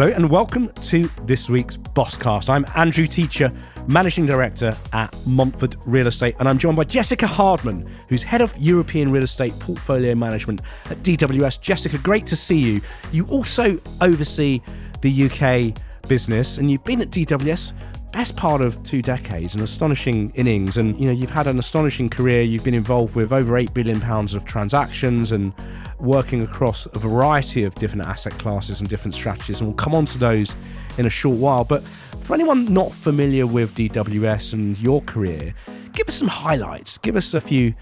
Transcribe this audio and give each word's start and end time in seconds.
Hello 0.00 0.14
and 0.14 0.30
welcome 0.30 0.72
to 0.84 1.10
this 1.24 1.50
week's 1.50 1.76
Bosscast. 1.76 2.48
I'm 2.48 2.64
Andrew 2.74 3.06
Teacher, 3.06 3.52
Managing 3.86 4.24
Director 4.24 4.74
at 4.94 5.14
Montfort 5.26 5.76
Real 5.84 6.06
Estate, 6.06 6.36
and 6.38 6.48
I'm 6.48 6.56
joined 6.56 6.78
by 6.78 6.84
Jessica 6.84 7.26
Hardman, 7.26 7.86
who's 8.08 8.22
Head 8.22 8.40
of 8.40 8.56
European 8.56 9.12
Real 9.12 9.24
Estate 9.24 9.52
Portfolio 9.58 10.14
Management 10.14 10.62
at 10.86 10.96
DWS. 11.02 11.60
Jessica, 11.60 11.98
great 11.98 12.24
to 12.24 12.34
see 12.34 12.56
you. 12.56 12.80
You 13.12 13.26
also 13.26 13.78
oversee 14.00 14.62
the 15.02 15.24
UK 15.24 15.78
business, 16.08 16.56
and 16.56 16.70
you've 16.70 16.84
been 16.84 17.02
at 17.02 17.10
DWS 17.10 17.74
best 18.12 18.36
part 18.36 18.60
of 18.60 18.82
two 18.82 19.02
decades, 19.02 19.54
an 19.54 19.62
astonishing 19.62 20.30
innings, 20.34 20.76
and 20.76 20.98
you 20.98 21.06
know 21.06 21.12
you've 21.12 21.30
had 21.30 21.46
an 21.46 21.58
astonishing 21.58 22.08
career. 22.08 22.42
You've 22.42 22.64
been 22.64 22.74
involved 22.74 23.14
with 23.14 23.32
over 23.32 23.56
eight 23.56 23.72
billion 23.72 24.00
pounds 24.00 24.34
of 24.34 24.44
transactions 24.44 25.32
and 25.32 25.52
working 25.98 26.42
across 26.42 26.86
a 26.86 26.98
variety 26.98 27.64
of 27.64 27.74
different 27.76 28.06
asset 28.06 28.32
classes 28.38 28.80
and 28.80 28.88
different 28.88 29.14
strategies, 29.14 29.60
and 29.60 29.68
we'll 29.68 29.76
come 29.76 29.94
on 29.94 30.04
to 30.06 30.18
those 30.18 30.56
in 30.98 31.06
a 31.06 31.10
short 31.10 31.38
while. 31.38 31.64
But 31.64 31.82
for 32.22 32.34
anyone 32.34 32.72
not 32.72 32.92
familiar 32.92 33.46
with 33.46 33.74
DWS 33.74 34.52
and 34.54 34.78
your 34.78 35.00
career, 35.02 35.54
give 35.92 36.08
us 36.08 36.16
some 36.16 36.28
highlights. 36.28 36.98
Give 36.98 37.16
us 37.16 37.34
a 37.34 37.40
few 37.40 37.74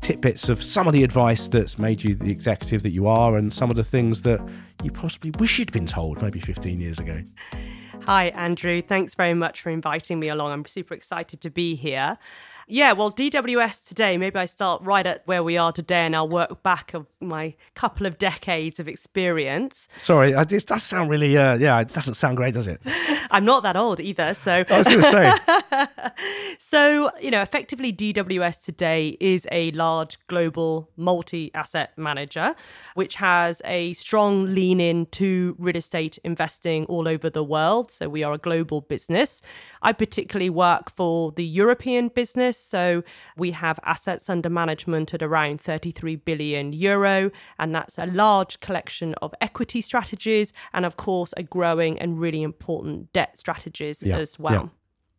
tidbits 0.00 0.48
of 0.48 0.62
some 0.62 0.86
of 0.86 0.92
the 0.92 1.02
advice 1.02 1.48
that's 1.48 1.78
made 1.78 2.02
you 2.04 2.14
the 2.14 2.30
executive 2.30 2.82
that 2.82 2.90
you 2.90 3.06
are, 3.06 3.36
and 3.36 3.52
some 3.52 3.70
of 3.70 3.76
the 3.76 3.84
things 3.84 4.22
that 4.22 4.40
you 4.82 4.90
possibly 4.90 5.30
wish 5.38 5.58
you'd 5.58 5.72
been 5.72 5.86
told 5.86 6.22
maybe 6.22 6.40
15 6.40 6.80
years 6.80 6.98
ago. 6.98 7.22
Hi, 8.06 8.26
Andrew. 8.28 8.82
Thanks 8.82 9.16
very 9.16 9.34
much 9.34 9.60
for 9.60 9.70
inviting 9.70 10.20
me 10.20 10.28
along. 10.28 10.52
I'm 10.52 10.64
super 10.64 10.94
excited 10.94 11.40
to 11.40 11.50
be 11.50 11.74
here. 11.74 12.18
Yeah, 12.68 12.92
well, 12.92 13.10
DWS 13.10 13.84
today, 13.88 14.16
maybe 14.16 14.38
I 14.38 14.44
start 14.44 14.80
right 14.82 15.04
at 15.04 15.26
where 15.26 15.42
we 15.42 15.56
are 15.56 15.72
today 15.72 16.06
and 16.06 16.14
I'll 16.14 16.28
work 16.28 16.62
back 16.62 16.94
of 16.94 17.06
my 17.20 17.54
couple 17.74 18.06
of 18.06 18.16
decades 18.16 18.78
of 18.78 18.86
experience. 18.86 19.88
Sorry, 19.96 20.30
this 20.44 20.64
does 20.64 20.84
sound 20.84 21.10
really, 21.10 21.36
uh, 21.36 21.56
yeah, 21.56 21.80
it 21.80 21.92
doesn't 21.92 22.14
sound 22.14 22.36
great, 22.36 22.54
does 22.54 22.68
it? 22.68 22.80
I'm 23.30 23.44
not 23.44 23.62
that 23.62 23.76
old 23.76 24.00
either. 24.00 24.34
So, 24.34 24.64
I 24.68 24.78
was 24.78 24.86
going 24.86 25.02
to 25.02 25.10
say. 25.10 26.56
so, 26.58 27.10
you 27.20 27.30
know, 27.30 27.42
effectively, 27.42 27.92
DWS 27.92 28.64
today 28.64 29.16
is 29.20 29.46
a 29.50 29.70
large 29.72 30.18
global 30.26 30.90
multi 30.96 31.52
asset 31.54 31.92
manager, 31.96 32.54
which 32.94 33.16
has 33.16 33.62
a 33.64 33.92
strong 33.94 34.54
lean 34.54 34.80
in 34.80 35.06
to 35.06 35.56
real 35.58 35.76
estate 35.76 36.18
investing 36.24 36.84
all 36.86 37.08
over 37.08 37.30
the 37.30 37.44
world. 37.44 37.90
So, 37.90 38.08
we 38.08 38.22
are 38.22 38.32
a 38.32 38.38
global 38.38 38.80
business. 38.80 39.42
I 39.82 39.92
particularly 39.92 40.50
work 40.50 40.90
for 40.90 41.32
the 41.32 41.44
European 41.44 42.08
business 42.08 42.58
so 42.58 43.02
we 43.36 43.52
have 43.52 43.78
assets 43.84 44.28
under 44.28 44.50
management 44.50 45.14
at 45.14 45.22
around 45.22 45.60
33 45.60 46.16
billion 46.16 46.72
euro, 46.72 47.30
and 47.58 47.74
that's 47.74 47.98
a 47.98 48.06
large 48.06 48.60
collection 48.60 49.14
of 49.22 49.34
equity 49.40 49.80
strategies 49.80 50.52
and, 50.72 50.84
of 50.84 50.96
course, 50.96 51.32
a 51.36 51.42
growing 51.42 51.98
and 51.98 52.20
really 52.20 52.42
important 52.42 53.12
debt 53.16 53.38
strategies 53.38 54.02
yeah. 54.02 54.18
as 54.18 54.38
well. 54.38 54.52
Yeah. 54.52 54.68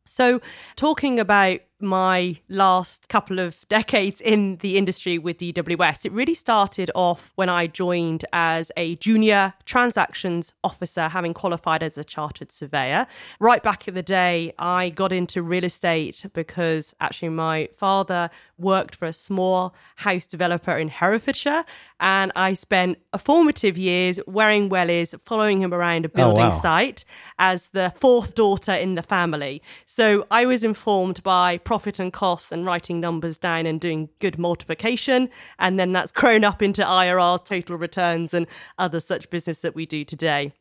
So, 0.05 0.39
talking 0.75 1.19
about 1.19 1.59
my 1.79 2.37
last 2.49 3.07
couple 3.07 3.39
of 3.39 3.67
decades 3.69 4.19
in 4.21 4.57
the 4.57 4.77
industry 4.77 5.17
with 5.17 5.37
DWS. 5.37 6.05
It 6.05 6.11
really 6.11 6.33
started 6.33 6.89
off 6.95 7.31
when 7.35 7.49
I 7.49 7.67
joined 7.67 8.25
as 8.33 8.71
a 8.75 8.95
junior 8.95 9.53
transactions 9.65 10.53
officer, 10.63 11.09
having 11.09 11.33
qualified 11.33 11.83
as 11.83 11.97
a 11.97 12.03
chartered 12.03 12.51
surveyor. 12.51 13.07
Right 13.39 13.61
back 13.61 13.87
in 13.87 13.93
the 13.93 14.03
day, 14.03 14.53
I 14.57 14.89
got 14.89 15.11
into 15.11 15.41
real 15.41 15.63
estate 15.63 16.25
because 16.33 16.95
actually 16.99 17.29
my 17.29 17.69
father 17.73 18.29
worked 18.57 18.95
for 18.95 19.05
a 19.05 19.13
small 19.13 19.75
house 19.97 20.25
developer 20.25 20.75
in 20.75 20.87
Herefordshire. 20.87 21.63
And 21.99 22.31
I 22.35 22.53
spent 22.53 22.99
a 23.13 23.19
formative 23.19 23.77
years 23.77 24.19
wearing 24.27 24.69
wellies, 24.69 25.15
following 25.25 25.61
him 25.61 25.73
around 25.73 26.05
a 26.05 26.09
oh, 26.09 26.15
building 26.15 26.45
oh, 26.45 26.49
wow. 26.49 26.59
site 26.59 27.05
as 27.39 27.69
the 27.69 27.93
fourth 27.97 28.35
daughter 28.35 28.73
in 28.73 28.95
the 28.95 29.03
family. 29.03 29.61
So 29.85 30.27
I 30.29 30.45
was 30.45 30.63
informed 30.63 31.23
by 31.23 31.57
profit 31.57 31.99
and 31.99 32.13
costs 32.13 32.51
and 32.51 32.65
writing 32.65 32.99
numbers 32.99 33.37
down 33.37 33.65
and 33.65 33.81
doing 33.81 34.09
good 34.19 34.37
multiplication. 34.37 35.29
And 35.59 35.79
then 35.79 35.91
that's 35.91 36.11
grown 36.13 36.43
up 36.43 36.61
into 36.61 36.83
IRRs, 36.83 37.45
total 37.45 37.77
returns, 37.77 38.33
and 38.33 38.47
other 38.77 38.99
such 38.99 39.29
business 39.29 39.61
that 39.61 39.75
we 39.75 39.85
do 39.85 40.03
today. 40.03 40.53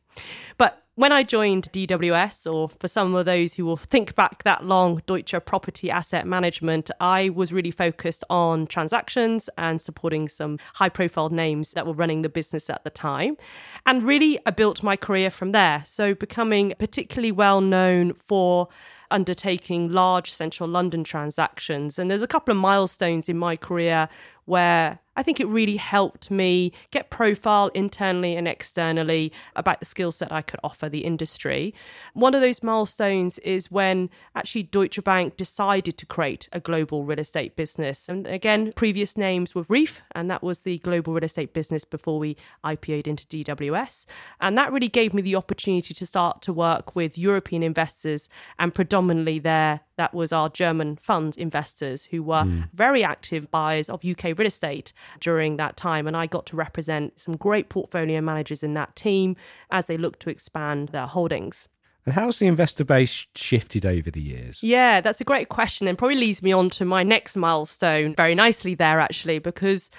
But 0.57 0.86
when 0.97 1.11
I 1.11 1.21
joined 1.21 1.71
DWS, 1.71 2.51
or 2.51 2.69
for 2.69 2.87
some 2.87 3.13
of 3.13 3.27
those 3.27 3.53
who 3.53 3.65
will 3.65 3.77
think 3.77 4.15
back 4.15 4.41
that 4.41 4.65
long, 4.65 5.03
Deutsche 5.05 5.35
Property 5.45 5.91
Asset 5.91 6.25
Management, 6.25 6.89
I 6.99 7.29
was 7.29 7.53
really 7.53 7.69
focused 7.69 8.23
on 8.31 8.65
transactions 8.65 9.47
and 9.59 9.79
supporting 9.79 10.27
some 10.27 10.57
high 10.73 10.89
profile 10.89 11.29
names 11.29 11.73
that 11.73 11.85
were 11.85 11.93
running 11.93 12.23
the 12.23 12.29
business 12.29 12.67
at 12.67 12.83
the 12.83 12.89
time. 12.89 13.37
And 13.85 14.01
really, 14.01 14.39
I 14.47 14.49
built 14.49 14.81
my 14.81 14.95
career 14.95 15.29
from 15.29 15.51
there. 15.51 15.83
So, 15.85 16.15
becoming 16.15 16.73
particularly 16.79 17.31
well 17.31 17.61
known 17.61 18.13
for 18.15 18.67
undertaking 19.11 19.91
large 19.91 20.31
central 20.31 20.67
London 20.67 21.03
transactions. 21.03 21.99
And 21.99 22.09
there's 22.09 22.23
a 22.23 22.27
couple 22.27 22.51
of 22.51 22.57
milestones 22.57 23.29
in 23.29 23.37
my 23.37 23.55
career 23.55 24.09
where 24.47 24.99
I 25.17 25.23
think 25.23 25.39
it 25.39 25.47
really 25.47 25.75
helped 25.77 26.31
me 26.31 26.71
get 26.91 27.09
profile 27.09 27.67
internally 27.73 28.37
and 28.37 28.47
externally 28.47 29.33
about 29.55 29.79
the 29.79 29.85
skill 29.85 30.11
set 30.11 30.31
I 30.31 30.43
could 30.43 30.59
offer 30.63 30.87
the 30.87 31.03
industry. 31.03 31.73
One 32.13 32.33
of 32.33 32.39
those 32.39 32.63
milestones 32.63 33.39
is 33.39 33.69
when 33.69 34.09
actually 34.35 34.63
Deutsche 34.63 35.03
Bank 35.03 35.35
decided 35.35 35.97
to 35.97 36.05
create 36.05 36.47
a 36.53 36.59
global 36.59 37.03
real 37.03 37.19
estate 37.19 37.55
business. 37.55 38.07
And 38.07 38.25
again, 38.27 38.71
previous 38.75 39.17
names 39.17 39.53
were 39.53 39.63
RREEF, 39.63 40.01
and 40.13 40.29
that 40.31 40.43
was 40.43 40.61
the 40.61 40.77
global 40.77 41.13
real 41.13 41.23
estate 41.23 41.51
business 41.51 41.83
before 41.83 42.19
we 42.19 42.37
IPO'd 42.63 43.07
into 43.07 43.25
DWS. 43.25 44.05
And 44.39 44.57
that 44.57 44.71
really 44.71 44.87
gave 44.87 45.13
me 45.13 45.23
the 45.23 45.35
opportunity 45.35 45.93
to 45.95 46.05
start 46.05 46.41
to 46.43 46.53
work 46.53 46.95
with 46.95 47.17
European 47.17 47.63
investors 47.63 48.29
and 48.59 48.73
predominantly 48.73 49.39
there 49.39 49.81
that 49.97 50.13
was 50.13 50.31
our 50.31 50.49
German 50.49 50.95
fund 50.95 51.35
investors 51.37 52.05
who 52.05 52.23
were 52.23 52.43
mm. 52.43 52.69
very 52.73 53.03
active 53.03 53.51
buyers 53.51 53.89
of 53.89 54.05
UK 54.05 54.37
real 54.37 54.47
estate 54.47 54.93
during 55.19 55.57
that 55.57 55.75
time. 55.75 56.07
And 56.07 56.15
I 56.15 56.25
got 56.25 56.45
to 56.47 56.55
represent 56.55 57.19
some 57.19 57.35
great 57.35 57.69
portfolio 57.69 58.21
managers 58.21 58.63
in 58.63 58.73
that 58.75 58.95
team 58.95 59.35
as 59.69 59.87
they 59.87 59.97
looked 59.97 60.21
to 60.21 60.29
expand 60.29 60.89
their 60.89 61.07
holdings. 61.07 61.67
And 62.07 62.13
how's 62.13 62.39
the 62.39 62.47
investor 62.47 62.85
base 62.85 63.27
shifted 63.35 63.85
over 63.85 64.09
the 64.09 64.21
years? 64.21 64.63
Yeah, 64.63 65.01
that's 65.01 65.19
a 65.19 65.25
great 65.25 65.49
question 65.49 65.89
and 65.89 65.97
probably 65.97 66.15
leads 66.15 66.41
me 66.41 66.53
on 66.53 66.69
to 66.69 66.85
my 66.85 67.03
next 67.03 67.35
milestone 67.35 68.15
very 68.15 68.33
nicely 68.33 68.75
there, 68.75 69.01
actually, 69.01 69.39
because 69.39 69.91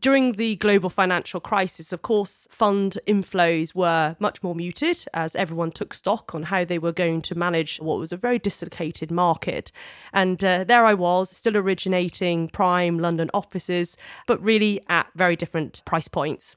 during 0.00 0.34
the 0.34 0.54
global 0.56 0.90
financial 0.90 1.40
crisis, 1.40 1.92
of 1.92 2.02
course, 2.02 2.46
fund 2.52 2.98
inflows 3.08 3.74
were 3.74 4.14
much 4.20 4.44
more 4.44 4.54
muted 4.54 5.04
as 5.12 5.34
everyone 5.34 5.72
took 5.72 5.92
stock 5.92 6.36
on 6.36 6.44
how 6.44 6.64
they 6.64 6.78
were 6.78 6.92
going 6.92 7.20
to 7.22 7.34
manage 7.34 7.78
what 7.78 7.98
was 7.98 8.12
a 8.12 8.16
very 8.16 8.38
dislocated 8.38 9.10
market. 9.10 9.72
And 10.12 10.44
uh, 10.44 10.62
there 10.62 10.86
I 10.86 10.94
was, 10.94 11.30
still 11.30 11.56
originating 11.56 12.46
prime 12.48 13.00
London 13.00 13.28
offices, 13.34 13.96
but 14.28 14.40
really 14.40 14.80
at 14.88 15.08
very 15.16 15.34
different 15.34 15.82
price 15.84 16.06
points. 16.06 16.54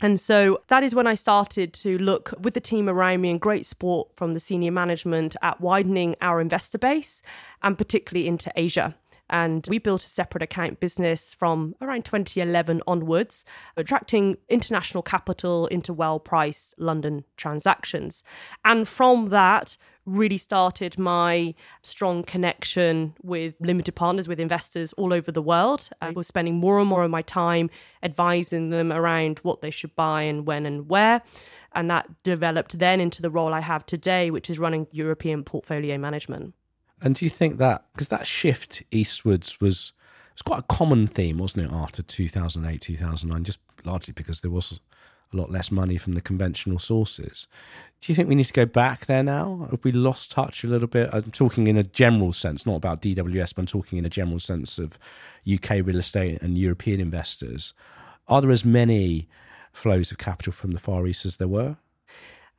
And 0.00 0.20
so 0.20 0.60
that 0.68 0.82
is 0.82 0.94
when 0.94 1.06
I 1.06 1.14
started 1.14 1.72
to 1.74 1.96
look 1.98 2.34
with 2.38 2.54
the 2.54 2.60
team 2.60 2.88
around 2.88 3.22
me 3.22 3.30
and 3.30 3.40
great 3.40 3.64
support 3.64 4.08
from 4.14 4.34
the 4.34 4.40
senior 4.40 4.72
management 4.72 5.36
at 5.42 5.60
widening 5.60 6.16
our 6.20 6.40
investor 6.40 6.78
base 6.78 7.22
and 7.62 7.78
particularly 7.78 8.28
into 8.28 8.52
Asia. 8.56 8.94
And 9.28 9.66
we 9.68 9.78
built 9.78 10.04
a 10.04 10.08
separate 10.08 10.42
account 10.42 10.78
business 10.78 11.34
from 11.34 11.74
around 11.80 12.04
2011 12.04 12.80
onwards, 12.86 13.44
attracting 13.76 14.36
international 14.48 15.02
capital 15.02 15.66
into 15.66 15.92
well 15.92 16.20
priced 16.20 16.78
London 16.78 17.24
transactions. 17.36 18.22
And 18.64 18.86
from 18.86 19.30
that, 19.30 19.76
really 20.06 20.38
started 20.38 20.98
my 20.98 21.54
strong 21.82 22.22
connection 22.22 23.14
with 23.22 23.54
limited 23.60 23.94
partners, 23.94 24.28
with 24.28 24.40
investors 24.40 24.92
all 24.94 25.12
over 25.12 25.30
the 25.30 25.42
world. 25.42 25.90
I 26.00 26.10
was 26.10 26.26
spending 26.26 26.54
more 26.54 26.78
and 26.78 26.88
more 26.88 27.02
of 27.02 27.10
my 27.10 27.22
time 27.22 27.68
advising 28.02 28.70
them 28.70 28.92
around 28.92 29.40
what 29.40 29.60
they 29.60 29.70
should 29.70 29.94
buy 29.96 30.22
and 30.22 30.46
when 30.46 30.64
and 30.64 30.88
where. 30.88 31.22
And 31.72 31.90
that 31.90 32.08
developed 32.22 32.78
then 32.78 33.00
into 33.00 33.20
the 33.20 33.30
role 33.30 33.52
I 33.52 33.60
have 33.60 33.84
today, 33.84 34.30
which 34.30 34.48
is 34.48 34.58
running 34.58 34.86
European 34.92 35.44
portfolio 35.44 35.98
management. 35.98 36.54
And 37.02 37.14
do 37.14 37.26
you 37.26 37.30
think 37.30 37.58
that 37.58 37.84
because 37.92 38.08
that 38.08 38.26
shift 38.26 38.82
eastwards 38.90 39.60
was 39.60 39.92
was 40.32 40.42
quite 40.42 40.60
a 40.60 40.74
common 40.74 41.06
theme, 41.06 41.38
wasn't 41.38 41.64
it, 41.64 41.72
after 41.72 42.02
2008, 42.02 42.80
2009, 42.80 43.44
just 43.44 43.58
largely 43.84 44.12
because 44.12 44.42
there 44.42 44.50
was 44.50 44.80
a 45.32 45.36
lot 45.36 45.50
less 45.50 45.70
money 45.70 45.96
from 45.96 46.14
the 46.14 46.20
conventional 46.20 46.78
sources. 46.78 47.48
Do 48.00 48.12
you 48.12 48.14
think 48.14 48.28
we 48.28 48.34
need 48.34 48.44
to 48.44 48.52
go 48.52 48.66
back 48.66 49.06
there 49.06 49.22
now? 49.22 49.68
Have 49.70 49.84
we 49.84 49.92
lost 49.92 50.30
touch 50.30 50.62
a 50.62 50.68
little 50.68 50.88
bit? 50.88 51.10
I'm 51.12 51.30
talking 51.30 51.66
in 51.66 51.76
a 51.76 51.82
general 51.82 52.32
sense, 52.32 52.66
not 52.66 52.76
about 52.76 53.02
DWS, 53.02 53.54
but 53.54 53.62
I'm 53.62 53.66
talking 53.66 53.98
in 53.98 54.04
a 54.04 54.10
general 54.10 54.40
sense 54.40 54.78
of 54.78 54.98
UK 55.50 55.70
real 55.84 55.96
estate 55.96 56.40
and 56.42 56.56
European 56.56 57.00
investors. 57.00 57.74
Are 58.28 58.40
there 58.40 58.50
as 58.50 58.64
many 58.64 59.28
flows 59.72 60.10
of 60.10 60.18
capital 60.18 60.52
from 60.52 60.72
the 60.72 60.78
Far 60.78 61.06
East 61.06 61.24
as 61.24 61.36
there 61.36 61.48
were? 61.48 61.76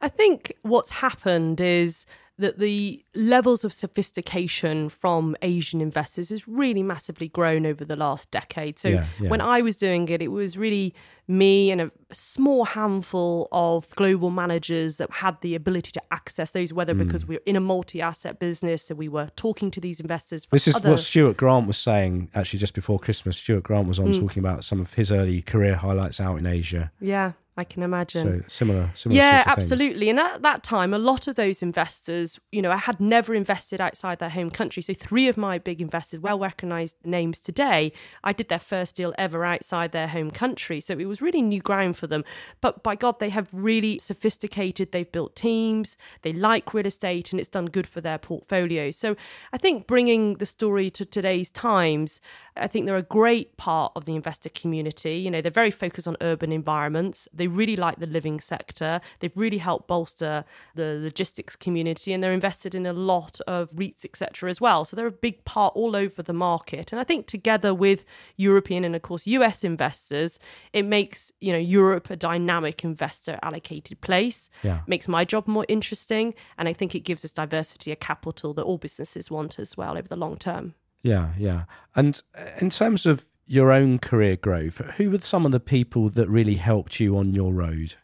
I 0.02 0.10
think 0.10 0.54
what's 0.62 0.92
happened 0.92 1.60
is 1.60 2.06
that 2.40 2.60
the 2.60 3.04
levels 3.16 3.64
of 3.64 3.74
sophistication 3.74 4.90
from 4.90 5.36
Asian 5.42 5.82
investors 5.82 6.30
has 6.30 6.48
really 6.48 6.84
massively 6.84 7.28
grown 7.28 7.66
over 7.66 7.84
the 7.84 7.96
last 7.96 8.30
decade. 8.32 8.78
So 8.80 8.90
Yeah, 8.90 9.06
yeah. 9.20 9.30
when 9.30 9.42
I 9.42 9.62
was 9.62 9.78
doing 9.78 10.08
it, 10.10 10.22
it 10.22 10.28
was 10.30 10.58
really 10.58 10.94
me 11.28 11.72
and 11.72 11.82
a 11.82 11.92
small 12.14 12.64
handful 12.66 13.48
of 13.52 13.90
global 13.96 14.30
managers 14.30 14.98
that 14.98 15.12
had 15.12 15.42
the 15.42 15.56
ability 15.56 15.92
to 15.92 16.02
access 16.12 16.52
those, 16.52 16.72
whether 16.72 16.94
Hmm. 16.94 17.00
because 17.04 17.28
we 17.28 17.36
were 17.36 17.42
in 17.46 17.56
a 17.56 17.60
multi 17.60 18.02
asset 18.02 18.40
business, 18.40 18.84
so 18.84 18.96
we 18.96 19.10
were 19.10 19.30
talking 19.36 19.70
to 19.72 19.82
these 19.82 20.00
investors. 20.00 20.48
This 20.52 20.68
is 20.68 20.76
other- 20.76 20.92
what 20.92 21.00
Stuart 21.00 21.38
Grant 21.38 21.68
was 21.68 21.78
saying 21.78 22.30
actually 22.34 22.60
just 22.60 22.74
before 22.74 22.98
Christmas. 23.00 23.38
Stuart 23.38 23.64
Grant 23.64 23.88
was 23.88 24.00
on 24.00 24.14
Hmm. 24.14 24.20
talking 24.22 24.40
about 24.42 24.64
some 24.64 24.80
of 24.80 24.94
his 24.94 25.12
early 25.12 25.42
career 25.42 25.76
highlights 25.76 26.20
out 26.22 26.38
in 26.38 26.46
Asia. 26.46 26.92
Yeah, 27.02 27.34
I 27.58 27.64
can 27.64 27.82
imagine. 27.82 28.44
So 28.44 28.48
similar, 28.48 28.92
similar. 28.94 29.18
Yeah, 29.18 29.38
sorts 29.38 29.48
of 29.48 29.56
things. 29.56 29.72
absolutely. 29.72 30.10
And 30.10 30.20
at 30.20 30.44
that 30.44 30.64
time, 30.64 30.94
a 30.94 31.00
lot 31.00 31.28
of 31.28 31.36
those 31.36 31.64
investors, 31.64 32.40
you 32.52 32.62
know, 32.62 32.72
I 32.72 32.78
had 32.78 33.00
never 33.00 33.34
invested 33.34 33.82
outside 33.82 34.20
their 34.20 34.30
home 34.30 34.52
country. 34.52 34.84
So 34.84 34.94
three 34.94 35.28
of 35.28 35.38
my 35.38 35.58
big 35.58 35.82
investors, 35.82 36.20
well 36.20 36.38
recognized 36.38 36.96
names 37.04 37.40
today, 37.40 37.92
I 38.24 38.32
did 38.32 38.50
their 38.50 38.60
first 38.60 38.96
deal 38.96 39.14
ever 39.18 39.44
outside 39.44 39.92
their 39.92 40.08
home 40.08 40.30
country. 40.30 40.80
So 40.80 40.94
it 40.94 41.06
was 41.06 41.20
really 41.20 41.42
new 41.42 41.60
ground 41.60 41.98
for 41.98 42.06
them. 42.06 42.24
But 42.62 42.84
by 42.84 42.96
God, 42.96 43.20
they 43.20 43.30
have 43.30 43.50
really 43.52 43.98
sophisticated, 43.98 44.92
they've 44.92 45.12
built 45.12 45.36
teams, 45.36 45.98
they 46.22 46.34
like 46.34 46.76
real 46.76 46.86
estate, 46.86 47.32
and 47.32 47.40
it's 47.40 47.50
done 47.50 47.66
good 47.66 47.88
for 47.88 48.02
their 48.02 48.20
portfolio. 48.20 48.92
So 48.92 49.16
I 49.52 49.58
think 49.58 49.88
bringing 49.88 50.36
the 50.36 50.46
story 50.46 50.92
to 50.92 51.06
today's 51.06 51.50
times, 51.50 52.22
I 52.56 52.68
think 52.68 52.86
they're 52.86 52.96
a 52.96 53.02
great 53.02 53.58
part 53.58 53.94
of 53.96 54.06
the 54.06 54.16
investor 54.16 54.50
community. 54.50 55.16
You 55.16 55.32
know, 55.32 55.42
they're 55.42 55.52
very 55.52 55.72
focused 55.72 56.08
on 56.08 56.18
urban 56.22 56.52
environments. 56.52 57.28
They 57.34 57.47
really 57.48 57.76
like 57.76 58.00
the 58.00 58.08
living 58.08 58.40
sector. 58.40 59.02
They've 59.20 59.36
really 59.36 59.58
helped 59.58 59.88
bolster 59.88 60.46
the 60.76 61.00
logistics 61.02 61.56
community 61.56 62.14
and 62.14 62.24
they're 62.24 62.34
invested 62.34 62.76
in 62.76 62.86
a 62.86 62.94
lot 62.94 63.40
of 63.48 63.70
REITs, 63.72 64.06
etc. 64.06 64.50
as 64.50 64.62
well. 64.62 64.86
So 64.86 64.96
they're 64.96 65.08
a 65.08 65.12
big 65.12 65.46
part 65.46 65.74
all 65.76 65.96
over 65.96 66.22
the 66.22 66.34
market. 66.34 66.92
And 66.92 67.00
I 67.00 67.04
think 67.04 67.28
together 67.28 67.74
with 67.74 68.06
European 68.36 68.84
and 68.84 68.96
of 68.96 69.02
course 69.02 69.28
US 69.28 69.64
investors, 69.64 70.40
it 70.74 70.84
makes, 70.84 71.32
you 71.42 71.52
know, 71.52 71.60
Europe 71.60 72.10
a 72.10 72.16
dynamic 72.16 72.84
investor 72.84 73.40
allocated 73.42 74.02
place. 74.02 74.50
Yeah. 74.64 74.82
Makes 74.88 75.08
my 75.08 75.26
job 75.26 75.48
more 75.48 75.66
interesting. 75.68 76.34
And 76.58 76.68
I 76.68 76.74
think 76.74 76.96
it 76.96 77.02
gives 77.02 77.24
us 77.26 77.32
diversity 77.32 77.92
of 77.92 78.00
capital 78.00 78.54
that 78.54 78.64
all 78.64 78.78
businesses 78.78 79.32
want 79.32 79.60
as 79.60 79.78
well 79.78 79.98
over 79.98 80.08
the 80.08 80.16
long 80.16 80.38
term. 80.38 80.76
Yeah, 81.04 81.34
yeah. 81.38 81.64
And 81.96 82.22
uh, 82.38 82.46
in 82.60 82.70
terms 82.70 83.06
of 83.06 83.26
your 83.48 83.72
own 83.72 83.98
career 84.00 84.36
growth, 84.36 84.78
who 84.98 85.10
were 85.10 85.20
some 85.20 85.46
of 85.46 85.52
the 85.52 85.60
people 85.60 86.10
that 86.10 86.30
really 86.30 86.56
helped 86.56 87.00
you 87.00 87.18
on 87.18 87.34
your 87.34 87.54
road? 87.54 87.96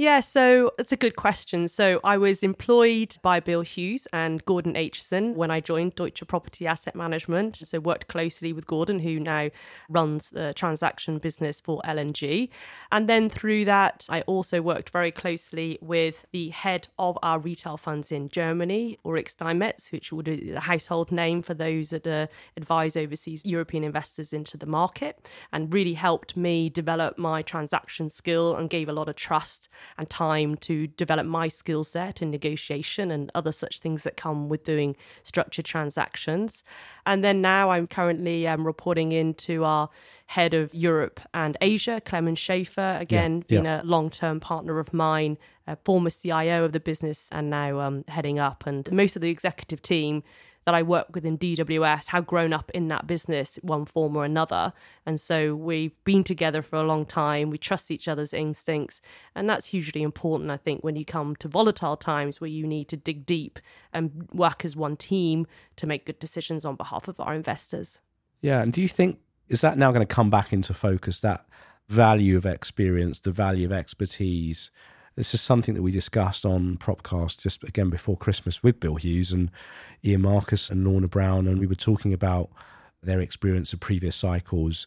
Yeah, 0.00 0.20
so 0.20 0.70
it's 0.78 0.92
a 0.92 0.96
good 0.96 1.14
question. 1.14 1.68
So 1.68 2.00
I 2.02 2.16
was 2.16 2.42
employed 2.42 3.18
by 3.20 3.38
Bill 3.38 3.60
Hughes 3.60 4.08
and 4.14 4.42
Gordon 4.46 4.72
Aitchison 4.72 5.34
when 5.34 5.50
I 5.50 5.60
joined 5.60 5.94
Deutsche 5.94 6.26
Property 6.26 6.66
Asset 6.66 6.96
Management. 6.96 7.58
So 7.58 7.80
worked 7.80 8.08
closely 8.08 8.54
with 8.54 8.66
Gordon, 8.66 9.00
who 9.00 9.20
now 9.20 9.50
runs 9.90 10.30
the 10.30 10.54
transaction 10.54 11.18
business 11.18 11.60
for 11.60 11.82
L&G. 11.84 12.48
And 12.90 13.10
then 13.10 13.28
through 13.28 13.66
that, 13.66 14.06
I 14.08 14.22
also 14.22 14.62
worked 14.62 14.88
very 14.88 15.12
closely 15.12 15.78
with 15.82 16.24
the 16.32 16.48
head 16.48 16.88
of 16.98 17.18
our 17.22 17.38
retail 17.38 17.76
funds 17.76 18.10
in 18.10 18.30
Germany, 18.30 18.98
Ulrich 19.04 19.32
Steinmetz, 19.32 19.92
which 19.92 20.14
would 20.14 20.24
be 20.24 20.52
the 20.52 20.60
household 20.60 21.12
name 21.12 21.42
for 21.42 21.52
those 21.52 21.90
that 21.90 22.06
uh, 22.06 22.26
advise 22.56 22.96
overseas 22.96 23.44
European 23.44 23.84
investors 23.84 24.32
into 24.32 24.56
the 24.56 24.64
market, 24.64 25.28
and 25.52 25.74
really 25.74 25.92
helped 25.92 26.38
me 26.38 26.70
develop 26.70 27.18
my 27.18 27.42
transaction 27.42 28.08
skill 28.08 28.56
and 28.56 28.70
gave 28.70 28.88
a 28.88 28.94
lot 28.94 29.06
of 29.06 29.16
trust 29.16 29.68
and 29.98 30.08
time 30.08 30.56
to 30.56 30.86
develop 30.86 31.26
my 31.26 31.48
skill 31.48 31.84
set 31.84 32.22
in 32.22 32.30
negotiation 32.30 33.10
and 33.10 33.30
other 33.34 33.52
such 33.52 33.78
things 33.80 34.02
that 34.02 34.16
come 34.16 34.48
with 34.48 34.64
doing 34.64 34.96
structured 35.22 35.64
transactions. 35.64 36.64
And 37.06 37.22
then 37.24 37.40
now 37.40 37.70
I'm 37.70 37.86
currently 37.86 38.46
um, 38.46 38.66
reporting 38.66 39.12
into 39.12 39.64
our 39.64 39.88
head 40.26 40.54
of 40.54 40.74
Europe 40.74 41.20
and 41.34 41.56
Asia, 41.60 42.00
Clemens 42.00 42.38
Schaefer, 42.38 42.96
again, 43.00 43.38
Yeah, 43.38 43.44
being 43.48 43.64
yeah. 43.64 43.82
a 43.82 43.84
long 43.84 44.10
term 44.10 44.40
partner 44.40 44.78
of 44.78 44.92
mine, 44.94 45.38
former 45.84 46.10
CIO 46.10 46.64
of 46.64 46.72
the 46.72 46.80
business, 46.80 47.28
and 47.32 47.50
now 47.50 47.80
um, 47.80 48.04
heading 48.08 48.38
up. 48.38 48.66
And 48.66 48.90
most 48.92 49.16
of 49.16 49.22
the 49.22 49.30
executive 49.30 49.82
team 49.82 50.22
that 50.64 50.74
I 50.74 50.82
work 50.82 51.08
with 51.14 51.24
in 51.24 51.38
DWS 51.38 52.08
have 52.08 52.26
grown 52.26 52.52
up 52.52 52.70
in 52.72 52.88
that 52.88 53.06
business, 53.06 53.58
one 53.62 53.84
form 53.84 54.16
or 54.16 54.24
another. 54.24 54.72
And 55.06 55.20
so 55.20 55.54
we've 55.54 55.92
been 56.04 56.22
together 56.22 56.62
for 56.62 56.76
a 56.76 56.82
long 56.82 57.06
time. 57.06 57.50
We 57.50 57.58
trust 57.58 57.90
each 57.90 58.08
other's 58.08 58.32
instincts. 58.32 59.00
And 59.34 59.48
that's 59.48 59.68
hugely 59.68 60.02
important, 60.02 60.50
I 60.50 60.56
think, 60.56 60.84
when 60.84 60.96
you 60.96 61.04
come 61.04 61.34
to 61.36 61.48
volatile 61.48 61.96
times 61.96 62.40
where 62.40 62.50
you 62.50 62.66
need 62.66 62.88
to 62.88 62.96
dig 62.96 63.24
deep 63.24 63.58
and 63.92 64.28
work 64.32 64.64
as 64.64 64.76
one 64.76 64.96
team 64.96 65.46
to 65.76 65.86
make 65.86 66.06
good 66.06 66.18
decisions 66.18 66.64
on 66.64 66.76
behalf 66.76 67.08
of 67.08 67.18
our 67.20 67.34
investors. 67.34 68.00
Yeah, 68.40 68.62
and 68.62 68.72
do 68.72 68.82
you 68.82 68.88
think 68.88 69.18
is 69.48 69.60
that 69.62 69.76
now 69.76 69.90
going 69.90 70.06
to 70.06 70.14
come 70.14 70.30
back 70.30 70.52
into 70.52 70.72
focus? 70.72 71.20
That 71.20 71.44
value 71.88 72.36
of 72.36 72.46
experience, 72.46 73.20
the 73.20 73.32
value 73.32 73.66
of 73.66 73.72
expertise. 73.72 74.70
This 75.20 75.34
is 75.34 75.42
something 75.42 75.74
that 75.74 75.82
we 75.82 75.90
discussed 75.90 76.46
on 76.46 76.78
Propcast 76.78 77.42
just 77.42 77.62
again 77.62 77.90
before 77.90 78.16
Christmas 78.16 78.62
with 78.62 78.80
Bill 78.80 78.94
Hughes 78.94 79.32
and 79.32 79.50
Ian 80.02 80.22
Marcus 80.22 80.70
and 80.70 80.82
Lorna 80.82 81.08
Brown, 81.08 81.46
and 81.46 81.58
we 81.58 81.66
were 81.66 81.74
talking 81.74 82.14
about 82.14 82.48
their 83.02 83.20
experience 83.20 83.74
of 83.74 83.80
previous 83.80 84.16
cycles. 84.16 84.86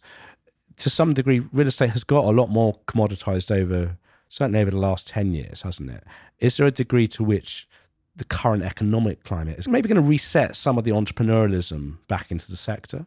To 0.77 0.89
some 0.89 1.13
degree, 1.13 1.43
real 1.51 1.67
estate 1.67 1.91
has 1.91 2.03
got 2.03 2.25
a 2.25 2.31
lot 2.31 2.49
more 2.49 2.73
commoditized 2.87 3.51
over 3.51 3.99
certainly 4.27 4.59
over 4.59 4.71
the 4.71 4.77
last 4.77 5.05
ten 5.05 5.33
years, 5.33 5.61
hasn't 5.61 5.91
it? 5.91 6.03
Is 6.39 6.57
there 6.57 6.65
a 6.65 6.71
degree 6.71 7.05
to 7.09 7.23
which 7.23 7.67
the 8.15 8.25
current 8.25 8.63
economic 8.63 9.23
climate 9.23 9.59
is 9.59 9.67
maybe 9.67 9.87
going 9.87 10.01
to 10.01 10.09
reset 10.09 10.55
some 10.55 10.79
of 10.79 10.83
the 10.83 10.89
entrepreneurialism 10.89 11.97
back 12.07 12.31
into 12.31 12.49
the 12.49 12.57
sector? 12.57 13.05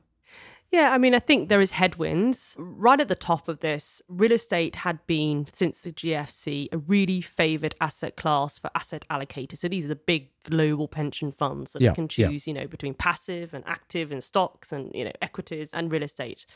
Yeah, 0.73 0.93
I 0.93 0.99
mean, 0.99 1.15
I 1.15 1.21
think 1.21 1.49
there 1.49 1.61
is 1.61 1.73
headwinds. 1.73 2.57
Right 2.59 3.01
at 3.01 3.09
the 3.09 3.15
top 3.15 3.49
of 3.49 3.61
this, 3.61 4.03
real 4.09 4.33
estate 4.33 4.77
had 4.77 5.05
been, 5.07 5.47
since 5.53 5.81
the 5.81 5.93
GFC, 5.93 6.69
a 6.73 6.79
really 6.79 7.21
favoured 7.21 7.75
asset 7.81 8.17
class 8.17 8.59
for 8.59 8.71
asset 8.75 9.05
allocators. 9.09 9.59
So 9.59 9.69
these 9.69 9.85
are 9.85 9.89
the 9.89 9.97
big 9.97 10.31
global 10.49 10.89
pension 10.89 11.33
funds 11.33 11.73
that 11.73 11.83
Yeah, 11.83 11.93
can 11.93 12.05
yeah. 12.17 12.29
choose, 12.29 12.47
you 12.47 12.55
know, 12.55 12.67
between 12.67 12.95
passive 12.95 13.53
and 13.53 13.65
active 13.67 14.13
and 14.13 14.23
stocks 14.23 14.73
and, 14.73 14.95
you 14.95 15.05
know, 15.05 15.13
equities 15.21 15.71
and 15.73 15.91
real 15.91 16.03
estate 16.03 16.47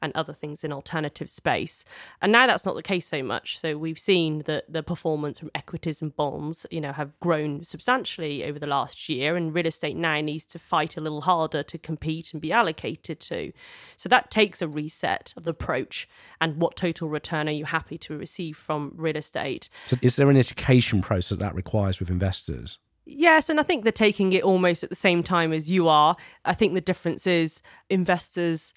and 0.00 0.12
other 0.14 0.32
things 0.32 0.64
in 0.64 0.72
alternative 0.72 1.28
space. 1.30 1.84
And 2.22 2.30
now 2.32 2.46
that's 2.46 2.64
not 2.64 2.74
the 2.76 2.82
case 2.82 3.06
so 3.06 3.22
much. 3.22 3.58
So 3.58 3.76
we've 3.76 3.98
seen 3.98 4.42
that 4.46 4.72
the 4.72 4.82
performance 4.82 5.38
from 5.38 5.50
equities 5.54 6.02
and 6.02 6.14
bonds, 6.14 6.66
you 6.70 6.80
know, 6.80 6.92
have 6.92 7.18
grown 7.20 7.64
substantially 7.64 8.44
over 8.44 8.58
the 8.58 8.66
last 8.66 9.08
year. 9.08 9.36
And 9.36 9.54
real 9.54 9.66
estate 9.66 9.96
now 9.96 10.20
needs 10.20 10.44
to 10.46 10.58
fight 10.58 10.96
a 10.96 11.00
little 11.00 11.22
harder 11.22 11.62
to 11.62 11.78
compete 11.78 12.32
and 12.32 12.40
be 12.40 12.52
allocated 12.52 13.20
to. 13.20 13.52
So 13.96 14.08
that 14.08 14.30
takes 14.30 14.62
a 14.62 14.68
reset 14.68 15.34
of 15.36 15.44
the 15.44 15.50
approach 15.50 16.08
and 16.40 16.56
what 16.56 16.76
total 16.76 17.08
return 17.08 17.48
are 17.48 17.52
you 17.52 17.64
happy 17.64 17.98
to 17.98 18.16
receive 18.16 18.56
from 18.56 18.92
real 18.96 19.16
estate. 19.16 19.68
So, 19.86 19.96
is 20.02 20.16
there 20.16 20.30
an 20.30 20.36
education 20.36 21.00
process 21.02 21.38
that 21.38 21.54
requires 21.54 21.98
with 22.00 22.10
investors? 22.10 22.78
Yes, 23.10 23.48
and 23.48 23.58
I 23.58 23.62
think 23.62 23.84
they're 23.84 23.92
taking 23.92 24.34
it 24.34 24.42
almost 24.42 24.82
at 24.84 24.90
the 24.90 24.96
same 24.96 25.22
time 25.22 25.50
as 25.52 25.70
you 25.70 25.88
are. 25.88 26.14
I 26.44 26.52
think 26.52 26.74
the 26.74 26.80
difference 26.80 27.26
is 27.26 27.62
investors 27.88 28.74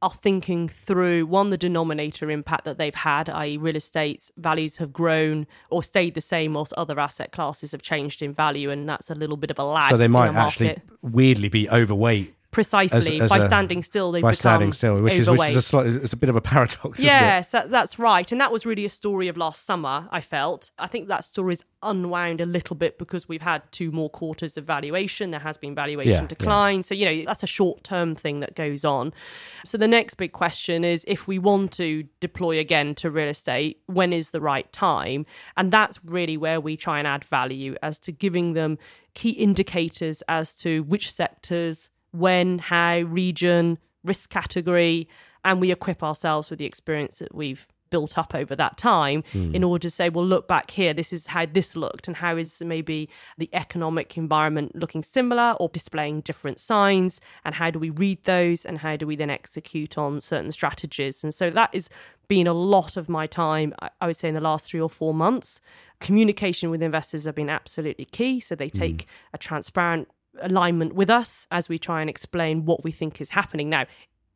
are 0.00 0.10
thinking 0.10 0.68
through 0.68 1.26
one, 1.26 1.50
the 1.50 1.58
denominator 1.58 2.30
impact 2.30 2.64
that 2.64 2.78
they've 2.78 2.94
had, 2.94 3.28
i.e., 3.28 3.56
real 3.58 3.76
estate 3.76 4.30
values 4.36 4.76
have 4.78 4.92
grown 4.92 5.46
or 5.70 5.82
stayed 5.82 6.14
the 6.14 6.20
same, 6.20 6.54
whilst 6.54 6.72
other 6.74 6.98
asset 6.98 7.30
classes 7.32 7.72
have 7.72 7.82
changed 7.82 8.22
in 8.22 8.32
value, 8.32 8.70
and 8.70 8.88
that's 8.88 9.10
a 9.10 9.14
little 9.14 9.36
bit 9.36 9.50
of 9.50 9.58
a 9.58 9.64
lag. 9.64 9.90
So 9.90 9.96
they 9.96 10.08
might 10.08 10.32
the 10.32 10.38
actually 10.38 10.76
weirdly 11.02 11.48
be 11.48 11.68
overweight 11.68 12.34
precisely 12.58 13.20
as 13.20 13.30
by 13.30 13.38
a- 13.38 13.42
standing 13.42 13.84
still. 13.84 14.10
They 14.10 14.20
by 14.20 14.32
become 14.32 14.40
standing 14.40 14.72
still, 14.72 15.00
which 15.00 15.12
is 15.12 15.30
which 15.30 15.40
overweight. 15.40 15.56
is 15.56 15.72
a 15.72 16.02
it's 16.02 16.12
a 16.12 16.16
bit 16.16 16.28
of 16.28 16.34
a 16.34 16.40
paradox. 16.40 16.98
Yes, 16.98 17.52
that, 17.52 17.70
that's 17.70 17.98
right. 18.00 18.30
And 18.32 18.40
that 18.40 18.50
was 18.50 18.66
really 18.66 18.84
a 18.84 18.90
story 18.90 19.28
of 19.28 19.36
last 19.36 19.64
summer, 19.64 20.08
I 20.10 20.20
felt. 20.20 20.72
I 20.78 20.88
think 20.88 21.06
that 21.06 21.22
story's 21.24 21.62
unwound 21.84 22.40
a 22.40 22.46
little 22.46 22.74
bit 22.74 22.98
because 22.98 23.28
we've 23.28 23.42
had 23.42 23.62
two 23.70 23.92
more 23.92 24.10
quarters 24.10 24.56
of 24.56 24.64
valuation. 24.64 25.30
There 25.30 25.38
has 25.40 25.56
been 25.56 25.74
valuation 25.76 26.10
Yeah, 26.12 26.20
yeah. 26.22 26.26
decline. 26.26 26.82
So, 26.82 26.94
you 26.96 27.04
know, 27.06 27.24
that's 27.24 27.44
a 27.44 27.46
short 27.46 27.84
term 27.84 28.16
thing 28.16 28.40
that 28.40 28.56
goes 28.56 28.84
on. 28.84 29.12
So, 29.64 29.78
the 29.78 29.86
next 29.88 30.14
big 30.14 30.32
question 30.32 30.82
is 30.82 31.04
if 31.06 31.28
we 31.28 31.38
want 31.38 31.70
to 31.74 32.04
deploy 32.18 32.58
again 32.58 32.96
to 32.96 33.10
real 33.10 33.28
estate, 33.28 33.80
when 33.86 34.12
is 34.12 34.30
the 34.30 34.40
right 34.40 34.70
time? 34.72 35.26
And 35.56 35.70
that's 35.72 36.00
really 36.04 36.36
where 36.36 36.60
we 36.60 36.76
try 36.76 36.98
and 36.98 37.06
add 37.06 37.24
value 37.24 37.76
as 37.82 38.00
to 38.00 38.12
giving 38.12 38.54
them 38.54 38.78
key 39.14 39.30
indicators 39.30 40.22
as 40.28 40.54
to 40.54 40.82
which 40.84 41.12
sectors, 41.12 41.90
when, 42.12 42.58
how, 42.58 43.00
region, 43.00 43.78
risk 44.04 44.30
category, 44.30 45.08
and 45.44 45.60
we 45.60 45.70
equip 45.70 46.02
ourselves 46.02 46.50
with 46.50 46.58
the 46.58 46.64
experience 46.64 47.18
that 47.18 47.34
we've 47.34 47.66
built 47.90 48.18
up 48.18 48.34
over 48.34 48.54
that 48.54 48.76
time 48.76 49.22
hmm. 49.32 49.54
in 49.54 49.64
order 49.64 49.82
to 49.82 49.90
say, 49.90 50.08
well, 50.08 50.24
look 50.24 50.46
back 50.46 50.70
here, 50.70 50.92
this 50.92 51.12
is 51.12 51.26
how 51.26 51.46
this 51.46 51.76
looked, 51.76 52.06
and 52.06 52.16
how 52.18 52.36
is 52.36 52.60
maybe 52.60 53.08
the 53.38 53.48
economic 53.52 54.16
environment 54.16 54.74
looking 54.76 55.02
similar 55.02 55.56
or 55.58 55.68
displaying 55.70 56.20
different 56.20 56.60
signs, 56.60 57.20
and 57.44 57.54
how 57.54 57.70
do 57.70 57.78
we 57.78 57.90
read 57.90 58.22
those, 58.24 58.64
and 58.64 58.78
how 58.78 58.96
do 58.96 59.06
we 59.06 59.16
then 59.16 59.30
execute 59.30 59.96
on 59.96 60.20
certain 60.20 60.52
strategies? 60.52 61.22
And 61.24 61.32
so 61.32 61.50
that 61.50 61.74
has 61.74 61.88
been 62.28 62.46
a 62.46 62.52
lot 62.52 62.96
of 62.96 63.08
my 63.08 63.26
time, 63.26 63.74
I- 63.80 64.06
would 64.06 64.16
say, 64.16 64.28
in 64.28 64.34
the 64.34 64.40
last 64.40 64.66
three 64.66 64.80
or 64.80 64.90
four 64.90 65.14
months. 65.14 65.60
Communication 66.00 66.70
with 66.70 66.82
investors 66.82 67.24
have 67.24 67.34
been 67.34 67.48
absolutely 67.48 68.04
key. 68.04 68.38
So 68.38 68.54
they 68.54 68.68
hmm. 68.68 68.78
take 68.78 69.06
a 69.32 69.38
transparent 69.38 70.08
alignment 70.40 70.94
with 70.94 71.10
us 71.10 71.46
as 71.50 71.68
we 71.68 71.78
try 71.78 72.00
and 72.00 72.10
explain 72.10 72.64
what 72.64 72.84
we 72.84 72.92
think 72.92 73.20
is 73.20 73.30
happening. 73.30 73.68
Now, 73.68 73.86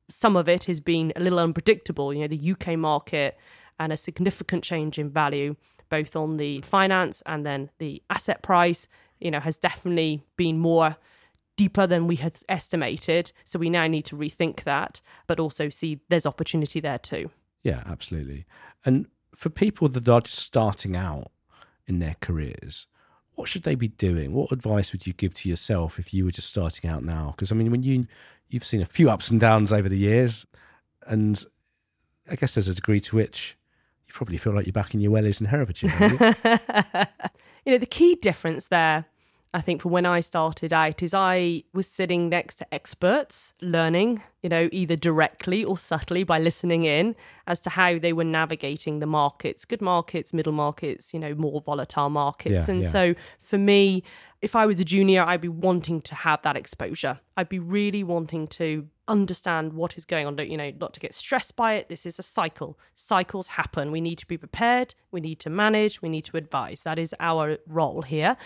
some 0.08 0.36
of 0.36 0.48
it 0.48 0.64
has 0.64 0.80
been 0.80 1.12
a 1.16 1.20
little 1.20 1.38
unpredictable. 1.38 2.12
You 2.12 2.22
know, 2.22 2.28
the 2.28 2.52
UK 2.52 2.78
market 2.78 3.38
and 3.78 3.92
a 3.92 3.96
significant 3.96 4.64
change 4.64 4.98
in 4.98 5.10
value, 5.10 5.56
both 5.88 6.16
on 6.16 6.36
the 6.36 6.60
finance 6.62 7.22
and 7.26 7.46
then 7.46 7.70
the 7.78 8.02
asset 8.10 8.42
price, 8.42 8.88
you 9.20 9.30
know, 9.30 9.40
has 9.40 9.56
definitely 9.56 10.22
been 10.36 10.58
more 10.58 10.96
deeper 11.56 11.86
than 11.86 12.06
we 12.06 12.16
had 12.16 12.38
estimated. 12.48 13.32
So 13.44 13.58
we 13.58 13.70
now 13.70 13.86
need 13.86 14.06
to 14.06 14.16
rethink 14.16 14.64
that, 14.64 15.00
but 15.26 15.38
also 15.38 15.68
see 15.68 16.00
there's 16.08 16.26
opportunity 16.26 16.80
there 16.80 16.98
too. 16.98 17.30
Yeah, 17.62 17.82
absolutely. 17.86 18.46
And 18.84 19.06
for 19.34 19.50
people 19.50 19.88
that 19.88 20.08
are 20.08 20.20
just 20.20 20.38
starting 20.38 20.96
out 20.96 21.30
in 21.86 21.98
their 21.98 22.16
careers, 22.20 22.86
what 23.34 23.48
should 23.48 23.62
they 23.62 23.74
be 23.74 23.88
doing? 23.88 24.32
What 24.32 24.52
advice 24.52 24.92
would 24.92 25.06
you 25.06 25.12
give 25.12 25.34
to 25.34 25.48
yourself 25.48 25.98
if 25.98 26.12
you 26.12 26.24
were 26.24 26.30
just 26.30 26.48
starting 26.48 26.88
out 26.88 27.02
now? 27.02 27.32
Because 27.36 27.50
I 27.50 27.54
mean, 27.54 27.70
when 27.70 27.82
you 27.82 28.06
you've 28.48 28.64
seen 28.64 28.82
a 28.82 28.86
few 28.86 29.10
ups 29.10 29.30
and 29.30 29.40
downs 29.40 29.72
over 29.72 29.88
the 29.88 29.98
years, 29.98 30.46
and 31.06 31.44
I 32.30 32.36
guess 32.36 32.54
there's 32.54 32.68
a 32.68 32.74
degree 32.74 33.00
to 33.00 33.16
which 33.16 33.56
you 34.06 34.12
probably 34.12 34.36
feel 34.36 34.54
like 34.54 34.66
you're 34.66 34.72
back 34.72 34.94
in 34.94 35.00
your 35.00 35.12
wellies 35.12 35.40
in 35.40 35.46
Herefordshire. 35.46 35.90
you? 36.00 36.18
you 37.64 37.72
know, 37.72 37.78
the 37.78 37.86
key 37.86 38.14
difference 38.14 38.68
there, 38.68 39.06
I 39.54 39.60
think, 39.60 39.82
for 39.82 39.90
when 39.90 40.06
I 40.06 40.20
started 40.20 40.72
out 40.72 41.02
is 41.02 41.12
I 41.12 41.64
was 41.74 41.86
sitting 41.86 42.30
next 42.30 42.56
to 42.56 42.74
experts, 42.74 43.52
learning, 43.60 44.22
you 44.42 44.48
know, 44.48 44.70
either 44.72 44.96
directly 44.96 45.62
or 45.62 45.76
subtly 45.76 46.24
by 46.24 46.38
listening 46.38 46.84
in 46.84 47.14
as 47.46 47.60
to 47.60 47.70
how 47.70 47.98
they 47.98 48.14
were 48.14 48.24
navigating 48.24 49.00
the 49.00 49.06
markets, 49.06 49.66
good 49.66 49.82
markets, 49.82 50.32
middle 50.32 50.54
markets, 50.54 51.12
you 51.12 51.20
know, 51.20 51.34
more 51.34 51.60
volatile 51.60 52.08
markets. 52.08 52.66
Yeah, 52.68 52.74
and 52.74 52.82
yeah. 52.82 52.88
so 52.88 53.14
for 53.40 53.58
me, 53.58 54.02
if 54.40 54.56
I 54.56 54.64
was 54.64 54.80
a 54.80 54.84
junior, 54.84 55.22
I'd 55.22 55.42
be 55.42 55.48
wanting 55.48 56.00
to 56.02 56.14
have 56.14 56.40
that 56.42 56.56
exposure. 56.56 57.20
I'd 57.36 57.50
be 57.50 57.58
really 57.58 58.02
wanting 58.02 58.48
to 58.48 58.88
understand 59.12 59.74
what 59.74 59.98
is 59.98 60.06
going 60.06 60.26
on, 60.26 60.36
Don't, 60.36 60.48
you 60.48 60.56
know, 60.56 60.72
not 60.80 60.94
to 60.94 61.00
get 61.00 61.12
stressed 61.14 61.54
by 61.54 61.74
it. 61.74 61.90
This 61.90 62.06
is 62.06 62.18
a 62.18 62.22
cycle. 62.22 62.78
Cycles 62.94 63.48
happen. 63.48 63.92
We 63.92 64.00
need 64.00 64.16
to 64.18 64.26
be 64.26 64.38
prepared. 64.38 64.94
We 65.10 65.20
need 65.20 65.38
to 65.40 65.50
manage. 65.50 66.00
We 66.00 66.08
need 66.08 66.24
to 66.24 66.38
advise. 66.38 66.80
That 66.80 66.98
is 66.98 67.14
our 67.20 67.58
role 67.66 68.00
here. 68.02 68.38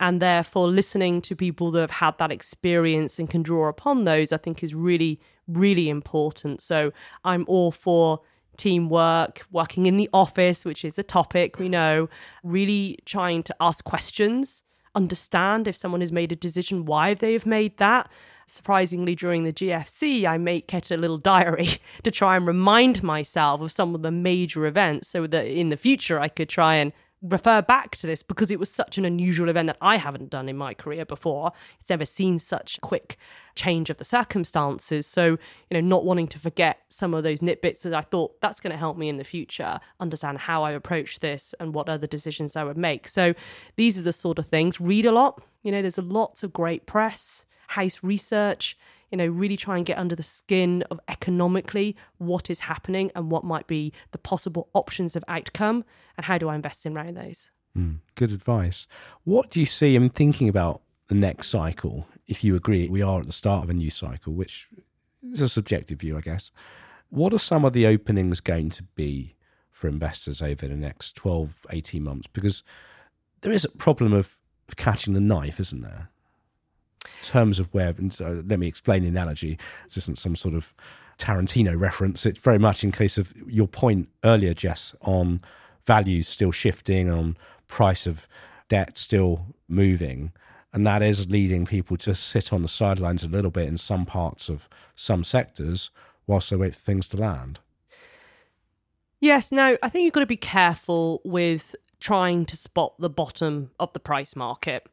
And 0.00 0.22
therefore, 0.22 0.66
listening 0.68 1.20
to 1.22 1.36
people 1.36 1.70
that 1.72 1.82
have 1.82 1.90
had 1.90 2.18
that 2.18 2.32
experience 2.32 3.18
and 3.18 3.28
can 3.28 3.42
draw 3.42 3.68
upon 3.68 4.04
those, 4.04 4.32
I 4.32 4.38
think 4.38 4.62
is 4.62 4.74
really, 4.74 5.20
really 5.46 5.90
important. 5.90 6.62
So 6.62 6.92
I'm 7.22 7.44
all 7.46 7.70
for 7.70 8.20
teamwork, 8.56 9.46
working 9.52 9.84
in 9.84 9.98
the 9.98 10.08
office, 10.12 10.64
which 10.64 10.84
is 10.84 10.98
a 10.98 11.02
topic 11.02 11.58
we 11.58 11.68
know, 11.68 12.08
really 12.42 12.98
trying 13.04 13.42
to 13.42 13.54
ask 13.60 13.84
questions, 13.84 14.62
understand 14.94 15.68
if 15.68 15.76
someone 15.76 16.00
has 16.00 16.12
made 16.12 16.32
a 16.32 16.36
decision, 16.36 16.86
why 16.86 17.12
they 17.12 17.34
have 17.34 17.46
made 17.46 17.76
that. 17.76 18.08
Surprisingly, 18.46 19.14
during 19.14 19.44
the 19.44 19.52
GFC, 19.52 20.24
I 20.26 20.38
make 20.38 20.68
kept 20.68 20.90
a 20.90 20.96
little 20.96 21.18
diary 21.34 21.68
to 22.02 22.10
try 22.10 22.36
and 22.36 22.46
remind 22.46 23.02
myself 23.02 23.60
of 23.60 23.72
some 23.72 23.94
of 23.94 24.02
the 24.02 24.10
major 24.10 24.66
events 24.66 25.08
so 25.08 25.26
that 25.26 25.46
in 25.46 25.70
the 25.70 25.76
future 25.76 26.20
I 26.20 26.28
could 26.28 26.48
try 26.48 26.76
and 26.76 26.92
refer 27.24 27.62
back 27.62 27.96
to 27.96 28.06
this 28.06 28.22
because 28.22 28.50
it 28.50 28.60
was 28.60 28.70
such 28.70 28.98
an 28.98 29.04
unusual 29.04 29.48
event 29.48 29.66
that 29.66 29.78
I 29.80 29.96
haven't 29.96 30.28
done 30.28 30.48
in 30.48 30.56
my 30.56 30.74
career 30.74 31.06
before. 31.06 31.52
It's 31.80 31.88
never 31.88 32.04
seen 32.04 32.38
such 32.38 32.80
quick 32.82 33.16
change 33.54 33.88
of 33.88 33.96
the 33.96 34.04
circumstances. 34.04 35.06
So, 35.06 35.26
you 35.26 35.38
know, 35.72 35.80
not 35.80 36.04
wanting 36.04 36.28
to 36.28 36.38
forget 36.38 36.80
some 36.90 37.14
of 37.14 37.22
those 37.22 37.40
nitbits 37.40 37.82
that 37.82 37.94
I 37.94 38.02
thought 38.02 38.40
that's 38.40 38.60
going 38.60 38.72
to 38.72 38.76
help 38.76 38.98
me 38.98 39.08
in 39.08 39.16
the 39.16 39.24
future 39.24 39.80
understand 39.98 40.38
how 40.38 40.62
I 40.62 40.72
approach 40.72 41.20
this 41.20 41.54
and 41.58 41.74
what 41.74 41.88
other 41.88 42.06
decisions 42.06 42.56
I 42.56 42.64
would 42.64 42.78
make. 42.78 43.08
So, 43.08 43.34
these 43.76 43.98
are 43.98 44.02
the 44.02 44.12
sort 44.12 44.38
of 44.38 44.46
things. 44.46 44.80
Read 44.80 45.06
a 45.06 45.12
lot. 45.12 45.42
You 45.62 45.72
know, 45.72 45.80
there's 45.80 45.98
lots 45.98 46.42
of 46.42 46.52
great 46.52 46.84
press, 46.84 47.46
house 47.74 48.02
research, 48.02 48.76
you 49.10 49.18
know, 49.18 49.26
really 49.26 49.56
try 49.56 49.76
and 49.76 49.86
get 49.86 49.98
under 49.98 50.16
the 50.16 50.22
skin 50.22 50.82
of 50.90 51.00
economically 51.08 51.96
what 52.18 52.50
is 52.50 52.60
happening 52.60 53.10
and 53.14 53.30
what 53.30 53.44
might 53.44 53.66
be 53.66 53.92
the 54.12 54.18
possible 54.18 54.68
options 54.72 55.14
of 55.16 55.24
outcome 55.28 55.84
and 56.16 56.24
how 56.26 56.38
do 56.38 56.48
I 56.48 56.54
invest 56.54 56.86
in 56.86 56.96
around 56.96 57.16
those. 57.16 57.50
Mm, 57.76 57.98
good 58.14 58.32
advice. 58.32 58.86
What 59.24 59.50
do 59.50 59.60
you 59.60 59.66
see 59.66 59.96
in 59.96 60.10
thinking 60.10 60.48
about 60.48 60.80
the 61.08 61.14
next 61.14 61.48
cycle? 61.48 62.06
If 62.26 62.44
you 62.44 62.56
agree, 62.56 62.88
we 62.88 63.02
are 63.02 63.20
at 63.20 63.26
the 63.26 63.32
start 63.32 63.64
of 63.64 63.70
a 63.70 63.74
new 63.74 63.90
cycle, 63.90 64.32
which 64.32 64.68
is 65.32 65.40
a 65.40 65.48
subjective 65.48 66.00
view, 66.00 66.16
I 66.16 66.20
guess. 66.20 66.50
What 67.10 67.32
are 67.32 67.38
some 67.38 67.64
of 67.64 67.72
the 67.72 67.86
openings 67.86 68.40
going 68.40 68.70
to 68.70 68.82
be 68.82 69.34
for 69.70 69.88
investors 69.88 70.40
over 70.40 70.66
the 70.66 70.76
next 70.76 71.16
12, 71.16 71.66
18 71.70 72.02
months? 72.02 72.28
Because 72.32 72.62
there 73.42 73.52
is 73.52 73.64
a 73.64 73.70
problem 73.70 74.12
of 74.12 74.38
catching 74.76 75.14
the 75.14 75.20
knife, 75.20 75.60
isn't 75.60 75.82
there? 75.82 76.08
Terms 77.24 77.58
of 77.58 77.72
where, 77.72 77.88
and 77.96 78.12
so 78.12 78.42
let 78.46 78.58
me 78.58 78.66
explain 78.66 79.02
the 79.02 79.08
analogy. 79.08 79.58
This 79.84 79.96
isn't 79.96 80.18
some 80.18 80.36
sort 80.36 80.54
of 80.54 80.74
Tarantino 81.18 81.78
reference. 81.78 82.26
It's 82.26 82.38
very 82.38 82.58
much 82.58 82.84
in 82.84 82.92
case 82.92 83.16
of 83.16 83.32
your 83.48 83.66
point 83.66 84.08
earlier, 84.24 84.52
Jess, 84.52 84.94
on 85.00 85.40
values 85.86 86.28
still 86.28 86.52
shifting, 86.52 87.10
on 87.10 87.38
price 87.66 88.06
of 88.06 88.28
debt 88.68 88.98
still 88.98 89.46
moving. 89.68 90.32
And 90.72 90.86
that 90.86 91.02
is 91.02 91.30
leading 91.30 91.64
people 91.64 91.96
to 91.98 92.14
sit 92.14 92.52
on 92.52 92.60
the 92.60 92.68
sidelines 92.68 93.24
a 93.24 93.28
little 93.28 93.50
bit 93.50 93.68
in 93.68 93.78
some 93.78 94.04
parts 94.04 94.50
of 94.50 94.68
some 94.94 95.24
sectors 95.24 95.90
whilst 96.26 96.50
they 96.50 96.56
wait 96.56 96.74
for 96.74 96.80
things 96.80 97.08
to 97.08 97.16
land. 97.16 97.60
Yes, 99.18 99.50
now 99.50 99.76
I 99.82 99.88
think 99.88 100.04
you've 100.04 100.12
got 100.12 100.20
to 100.20 100.26
be 100.26 100.36
careful 100.36 101.22
with 101.24 101.74
trying 102.00 102.44
to 102.44 102.56
spot 102.56 102.92
the 102.98 103.08
bottom 103.08 103.70
of 103.80 103.92
the 103.94 104.00
price 104.00 104.36
market. 104.36 104.86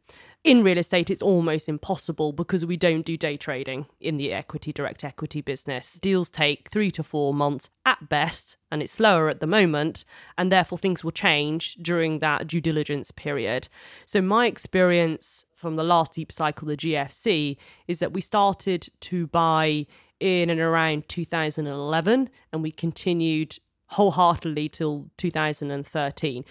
In 0.44 0.64
real 0.64 0.80
estate, 0.80 1.12
it's 1.12 1.22
almost 1.22 1.70
impossible 1.70 2.34
because 2.34 2.66
we 2.66 2.76
don't 2.76 3.06
do 3.06 3.16
day 3.16 3.38
trading 3.38 3.86
in 4.00 4.18
the 4.18 4.34
equity, 4.34 4.74
direct 4.74 5.04
equity 5.04 5.40
business. 5.40 6.00
Deals 6.00 6.32
take 6.32 6.70
three 6.70 6.90
to 6.92 7.04
four 7.04 7.32
months 7.32 7.70
at 7.86 8.10
best, 8.10 8.58
and 8.72 8.82
it's 8.82 8.94
slower 8.94 9.30
at 9.30 9.40
the 9.40 9.46
moment, 9.46 10.04
and 10.40 10.52
therefore 10.52 10.80
things 10.80 11.04
will 11.04 11.12
change 11.12 11.76
during 11.76 12.20
that 12.20 12.48
due 12.48 12.60
diligence 12.60 13.12
period. 13.12 13.70
So, 14.08 14.20
my 14.20 14.48
experience 14.48 15.46
from 15.56 15.76
the 15.76 15.84
last 15.84 16.14
deep 16.14 16.32
cycle, 16.32 16.68
the 16.68 16.78
GFC, 16.78 17.58
is 17.88 18.00
that 18.00 18.14
we 18.14 18.22
started 18.22 18.90
to 19.02 19.28
buy 19.28 19.86
in 20.20 20.50
and 20.50 20.60
around 20.60 21.08
2011, 21.08 22.30
and 22.52 22.64
we 22.64 22.72
continued 22.72 23.60
wholeheartedly 23.90 24.70
till 24.70 25.12
2013. 25.18 26.46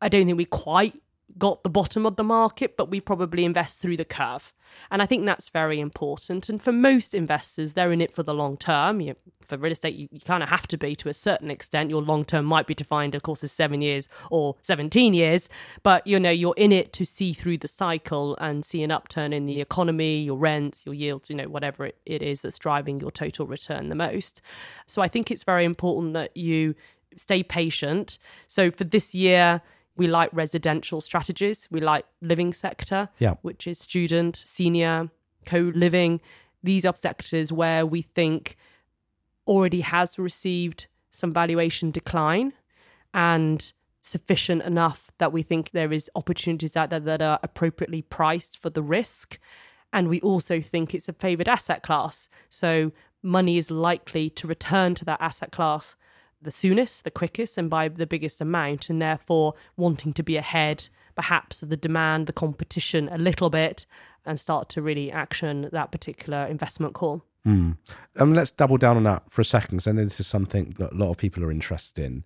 I 0.00 0.08
don't 0.08 0.24
think 0.24 0.38
we 0.38 0.46
quite 0.46 1.02
got 1.38 1.62
the 1.62 1.70
bottom 1.70 2.04
of 2.04 2.16
the 2.16 2.24
market, 2.24 2.76
but 2.76 2.90
we 2.90 3.00
probably 3.00 3.44
invest 3.44 3.80
through 3.80 3.96
the 3.96 4.04
curve. 4.04 4.52
And 4.90 5.00
I 5.00 5.06
think 5.06 5.24
that's 5.24 5.48
very 5.48 5.80
important. 5.80 6.48
And 6.48 6.62
for 6.62 6.72
most 6.72 7.14
investors, 7.14 7.72
they're 7.74 7.92
in 7.92 8.00
it 8.00 8.14
for 8.14 8.22
the 8.22 8.34
long 8.34 8.56
term. 8.56 9.00
You, 9.00 9.14
for 9.46 9.56
real 9.56 9.72
estate, 9.72 9.94
you, 9.94 10.08
you 10.10 10.20
kind 10.20 10.42
of 10.42 10.48
have 10.48 10.66
to 10.68 10.76
be 10.76 10.94
to 10.96 11.08
a 11.08 11.14
certain 11.14 11.50
extent. 11.50 11.90
Your 11.90 12.02
long 12.02 12.24
term 12.24 12.44
might 12.44 12.66
be 12.66 12.74
defined, 12.74 13.14
of 13.14 13.22
course, 13.22 13.42
as 13.42 13.52
seven 13.52 13.80
years 13.80 14.08
or 14.30 14.56
17 14.62 15.14
years, 15.14 15.48
but 15.82 16.06
you 16.06 16.20
know, 16.20 16.30
you're 16.30 16.54
in 16.56 16.72
it 16.72 16.92
to 16.94 17.06
see 17.06 17.32
through 17.32 17.58
the 17.58 17.68
cycle 17.68 18.36
and 18.36 18.64
see 18.64 18.82
an 18.82 18.90
upturn 18.90 19.32
in 19.32 19.46
the 19.46 19.60
economy, 19.60 20.20
your 20.20 20.36
rents, 20.36 20.82
your 20.84 20.94
yields, 20.94 21.30
you 21.30 21.36
know, 21.36 21.48
whatever 21.48 21.86
it, 21.86 21.96
it 22.04 22.22
is 22.22 22.42
that's 22.42 22.58
driving 22.58 23.00
your 23.00 23.10
total 23.10 23.46
return 23.46 23.88
the 23.88 23.94
most. 23.94 24.42
So 24.86 25.02
I 25.02 25.08
think 25.08 25.30
it's 25.30 25.44
very 25.44 25.64
important 25.64 26.14
that 26.14 26.36
you 26.36 26.74
stay 27.16 27.42
patient. 27.42 28.18
So 28.46 28.70
for 28.70 28.84
this 28.84 29.14
year, 29.14 29.62
we 29.98 30.06
like 30.06 30.30
residential 30.32 31.00
strategies. 31.02 31.68
We 31.70 31.80
like 31.80 32.06
living 32.22 32.54
sector, 32.54 33.10
Yeah. 33.18 33.34
which 33.42 33.66
is 33.66 33.78
student, 33.78 34.36
senior, 34.36 35.10
co 35.44 35.72
living. 35.74 36.20
These 36.62 36.86
are 36.86 36.94
sectors 36.96 37.52
where 37.52 37.84
we 37.84 38.02
think 38.02 38.56
already 39.46 39.80
has 39.80 40.18
received 40.18 40.86
some 41.10 41.32
valuation 41.32 41.90
decline 41.90 42.52
and 43.12 43.72
sufficient 44.00 44.62
enough 44.62 45.10
that 45.18 45.32
we 45.32 45.42
think 45.42 45.70
there 45.72 45.92
is 45.92 46.08
opportunities 46.14 46.76
out 46.76 46.90
there 46.90 47.00
that 47.00 47.20
are 47.20 47.40
appropriately 47.42 48.02
priced 48.02 48.56
for 48.56 48.70
the 48.70 48.82
risk. 48.82 49.38
And 49.92 50.08
we 50.08 50.20
also 50.20 50.60
think 50.60 50.94
it's 50.94 51.08
a 51.08 51.12
favored 51.12 51.48
asset 51.48 51.82
class. 51.82 52.28
So 52.48 52.92
money 53.22 53.58
is 53.58 53.70
likely 53.70 54.30
to 54.30 54.46
return 54.46 54.94
to 54.94 55.04
that 55.06 55.20
asset 55.20 55.50
class 55.50 55.96
the 56.40 56.50
soonest, 56.50 57.04
the 57.04 57.10
quickest, 57.10 57.58
and 57.58 57.68
by 57.68 57.88
the 57.88 58.06
biggest 58.06 58.40
amount, 58.40 58.88
and 58.90 59.02
therefore 59.02 59.54
wanting 59.76 60.12
to 60.12 60.22
be 60.22 60.36
ahead 60.36 60.88
perhaps 61.14 61.62
of 61.62 61.68
the 61.68 61.76
demand, 61.76 62.26
the 62.28 62.32
competition 62.32 63.08
a 63.10 63.18
little 63.18 63.50
bit, 63.50 63.86
and 64.24 64.38
start 64.38 64.68
to 64.68 64.80
really 64.80 65.10
action 65.10 65.68
that 65.72 65.90
particular 65.90 66.46
investment 66.46 66.94
call. 66.94 67.24
Mm. 67.46 67.76
Let's 68.14 68.50
double 68.50 68.76
down 68.76 68.96
on 68.96 69.04
that 69.04 69.24
for 69.30 69.40
a 69.40 69.44
second, 69.44 69.78
because 69.78 69.86
I 69.88 69.92
know 69.92 70.04
this 70.04 70.20
is 70.20 70.26
something 70.26 70.76
that 70.78 70.92
a 70.92 70.94
lot 70.94 71.10
of 71.10 71.16
people 71.16 71.42
are 71.42 71.50
interested 71.50 72.04
in. 72.04 72.24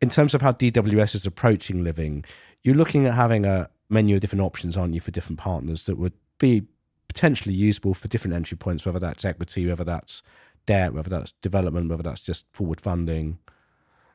In 0.00 0.10
terms 0.10 0.34
of 0.34 0.42
how 0.42 0.52
DWS 0.52 1.14
is 1.14 1.26
approaching 1.26 1.82
living, 1.82 2.24
you're 2.62 2.74
looking 2.74 3.06
at 3.06 3.14
having 3.14 3.46
a 3.46 3.68
menu 3.88 4.14
of 4.14 4.20
different 4.20 4.42
options, 4.42 4.76
aren't 4.76 4.94
you, 4.94 5.00
for 5.00 5.10
different 5.10 5.38
partners 5.38 5.86
that 5.86 5.98
would 5.98 6.12
be 6.38 6.62
potentially 7.08 7.54
usable 7.54 7.92
for 7.94 8.06
different 8.06 8.34
entry 8.34 8.56
points, 8.56 8.86
whether 8.86 9.00
that's 9.00 9.24
equity, 9.24 9.66
whether 9.66 9.82
that's 9.82 10.22
debt, 10.70 10.94
whether 10.94 11.10
that's 11.10 11.32
development, 11.42 11.90
whether 11.90 12.04
that's 12.04 12.20
just 12.22 12.46
forward 12.52 12.80
funding. 12.80 13.38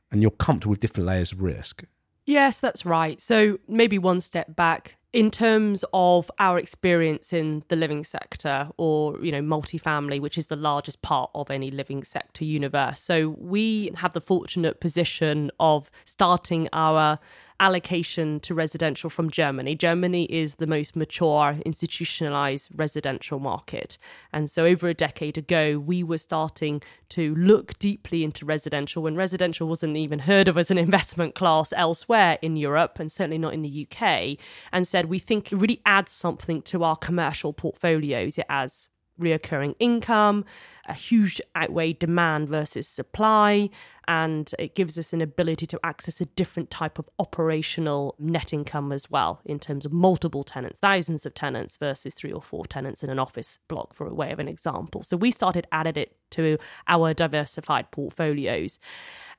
And 0.09 0.21
you're 0.21 0.31
comfortable 0.31 0.71
with 0.71 0.79
different 0.79 1.05
layers 1.07 1.33
of 1.33 1.41
risk. 1.41 1.83
Yes, 2.25 2.61
that's 2.61 2.85
right. 2.85 3.19
So 3.19 3.59
maybe 3.67 3.97
one 3.99 4.21
step 4.21 4.55
back 4.55 4.97
in 5.11 5.31
terms 5.31 5.83
of 5.93 6.31
our 6.39 6.57
experience 6.57 7.33
in 7.33 7.63
the 7.67 7.75
living 7.75 8.03
sector 8.03 8.69
or 8.77 9.17
you 9.23 9.31
know 9.31 9.41
multifamily 9.41 10.19
which 10.19 10.37
is 10.37 10.47
the 10.47 10.57
largest 10.57 11.01
part 11.01 11.29
of 11.33 11.49
any 11.49 11.71
living 11.71 12.03
sector 12.03 12.43
universe 12.43 12.99
so 12.99 13.29
we 13.39 13.91
have 13.95 14.11
the 14.11 14.19
fortunate 14.19 14.81
position 14.81 15.49
of 15.57 15.89
starting 16.03 16.67
our 16.73 17.17
allocation 17.59 18.39
to 18.41 18.53
residential 18.53 19.09
from 19.09 19.29
Germany. 19.29 19.75
Germany 19.75 20.25
is 20.25 20.55
the 20.55 20.67
most 20.67 20.95
mature, 20.95 21.57
institutionalized 21.65 22.69
residential 22.75 23.39
market. 23.39 23.97
And 24.33 24.49
so, 24.49 24.65
over 24.65 24.87
a 24.87 24.93
decade 24.93 25.37
ago, 25.37 25.79
we 25.79 26.03
were 26.03 26.17
starting 26.17 26.81
to 27.09 27.35
look 27.35 27.77
deeply 27.79 28.23
into 28.23 28.45
residential 28.45 29.03
when 29.03 29.15
residential 29.15 29.67
wasn't 29.67 29.97
even 29.97 30.19
heard 30.19 30.47
of 30.47 30.57
as 30.57 30.71
an 30.71 30.77
investment 30.85 31.35
class 31.35 31.73
elsewhere 31.73 32.37
in 32.41 32.57
Europe 32.57 32.99
and 32.99 33.11
certainly 33.11 33.37
not 33.37 33.53
in 33.53 33.61
the 33.61 33.87
UK, 33.89 34.37
and 34.71 34.87
said, 34.87 35.05
We 35.05 35.19
think 35.19 35.51
it 35.51 35.57
really 35.57 35.81
adds 35.85 36.11
something 36.11 36.61
to 36.63 36.83
our 36.83 36.95
commercial 36.95 37.53
portfolios. 37.53 38.37
It 38.37 38.45
adds 38.49 38.89
reoccurring 39.19 39.75
income, 39.79 40.45
a 40.87 40.93
huge 40.93 41.41
outweigh 41.55 41.93
demand 41.93 42.49
versus 42.49 42.87
supply, 42.87 43.69
and 44.07 44.53
it 44.59 44.75
gives 44.75 44.99
us 44.99 45.13
an 45.13 45.21
ability 45.21 45.65
to 45.65 45.79
access 45.83 46.21
a 46.21 46.25
different 46.25 46.69
type 46.69 46.99
of 46.99 47.09
operational 47.17 48.13
net 48.19 48.53
income 48.53 48.91
as 48.91 49.09
well 49.09 49.41
in 49.45 49.57
terms 49.57 49.85
of 49.85 49.91
multiple 49.91 50.43
tenants, 50.43 50.79
thousands 50.79 51.25
of 51.25 51.33
tenants 51.33 51.75
versus 51.77 52.13
three 52.13 52.31
or 52.31 52.41
four 52.41 52.65
tenants 52.65 53.03
in 53.03 53.09
an 53.09 53.17
office 53.17 53.57
block, 53.67 53.93
for 53.93 54.05
a 54.05 54.13
way 54.13 54.31
of 54.31 54.39
an 54.39 54.47
example. 54.47 55.03
So 55.03 55.17
we 55.17 55.31
started 55.31 55.65
added 55.71 55.97
it 55.97 56.15
to 56.31 56.57
our 56.87 57.13
diversified 57.13 57.89
portfolios. 57.91 58.79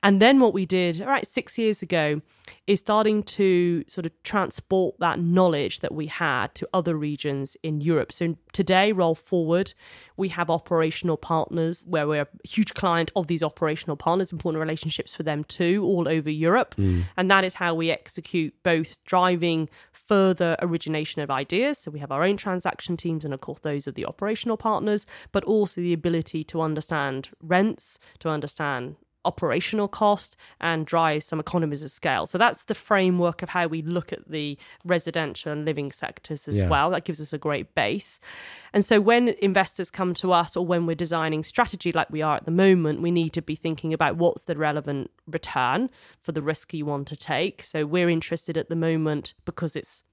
And 0.03 0.21
then 0.21 0.39
what 0.39 0.53
we 0.53 0.65
did, 0.65 1.01
all 1.01 1.07
right, 1.07 1.27
six 1.27 1.57
years 1.57 1.81
ago, 1.81 2.21
is 2.67 2.79
starting 2.79 3.23
to 3.23 3.83
sort 3.87 4.05
of 4.05 4.11
transport 4.23 4.95
that 4.99 5.19
knowledge 5.19 5.79
that 5.79 5.93
we 5.93 6.07
had 6.07 6.53
to 6.55 6.69
other 6.73 6.95
regions 6.95 7.57
in 7.63 7.81
Europe. 7.81 8.11
So 8.11 8.37
today, 8.53 8.91
roll 8.91 9.15
forward, 9.15 9.73
we 10.15 10.29
have 10.29 10.49
operational 10.49 11.17
partners 11.17 11.36
where 11.85 12.07
we're 12.07 12.23
a 12.23 12.27
huge 12.47 12.73
client 12.73 13.11
of 13.15 13.27
these 13.27 13.43
operational 13.43 13.95
partners, 13.95 14.31
important 14.31 14.59
relationships 14.59 15.13
for 15.15 15.23
them 15.23 15.43
too, 15.43 15.83
all 15.83 16.07
over 16.07 16.29
Europe. 16.29 16.75
Mm. 16.75 17.03
And 17.15 17.29
that 17.31 17.43
is 17.43 17.55
how 17.55 17.75
we 17.75 17.91
execute 17.91 18.53
both 18.63 19.03
driving 19.05 19.69
further 19.91 20.55
origination 20.61 21.21
of 21.21 21.29
ideas. 21.29 21.77
So 21.77 21.91
we 21.91 21.99
have 21.99 22.11
our 22.11 22.23
own 22.23 22.37
transaction 22.37 22.97
teams 22.97 23.25
and, 23.25 23.33
of 23.33 23.41
course, 23.41 23.59
those 23.61 23.87
of 23.87 23.95
the 23.95 24.05
operational 24.05 24.57
partners, 24.57 25.05
but 25.31 25.43
also 25.43 25.81
the 25.81 25.93
ability 25.93 26.43
to 26.45 26.61
understand 26.61 27.29
rents, 27.41 27.99
to 28.19 28.29
understand 28.29 28.95
operational 29.27 29.87
cost 29.87 30.37
and 30.59 30.85
drive 30.85 31.23
some 31.23 31.39
economies 31.39 31.83
of 31.83 31.91
scale. 31.91 32.25
So 32.25 32.37
that's 32.37 32.63
the 32.63 32.73
framework 32.73 33.43
of 33.43 33.49
how 33.49 33.67
we 33.67 33.81
look 33.81 34.13
at 34.13 34.29
the 34.29 34.57
residential 34.85 35.51
and 35.51 35.65
living 35.65 35.91
sectors 35.91 36.47
as 36.47 36.57
yeah. 36.57 36.69
well. 36.69 36.89
That 36.89 37.03
gives 37.03 37.21
us 37.21 37.33
a 37.33 37.37
great 37.37 37.75
base. 37.75 38.19
And 38.73 38.83
so 38.83 38.99
when 39.01 39.29
investors 39.39 39.91
come 39.91 40.13
to 40.15 40.31
us 40.31 40.55
or 40.55 40.65
when 40.65 40.85
we're 40.85 40.95
designing 40.95 41.43
strategy 41.43 41.91
like 41.91 42.09
we 42.09 42.21
are 42.21 42.37
at 42.37 42.45
the 42.45 42.51
moment, 42.51 43.01
we 43.01 43.11
need 43.11 43.33
to 43.33 43.41
be 43.41 43.55
thinking 43.55 43.93
about 43.93 44.15
what's 44.15 44.43
the 44.43 44.55
relevant 44.55 45.11
return 45.27 45.89
for 46.21 46.31
the 46.31 46.41
risk 46.41 46.73
you 46.73 46.85
want 46.85 47.07
to 47.09 47.15
take. 47.15 47.61
So 47.63 47.85
we're 47.85 48.09
interested 48.09 48.57
at 48.57 48.69
the 48.69 48.75
moment 48.75 49.33
because 49.45 49.75
it's 49.75 50.03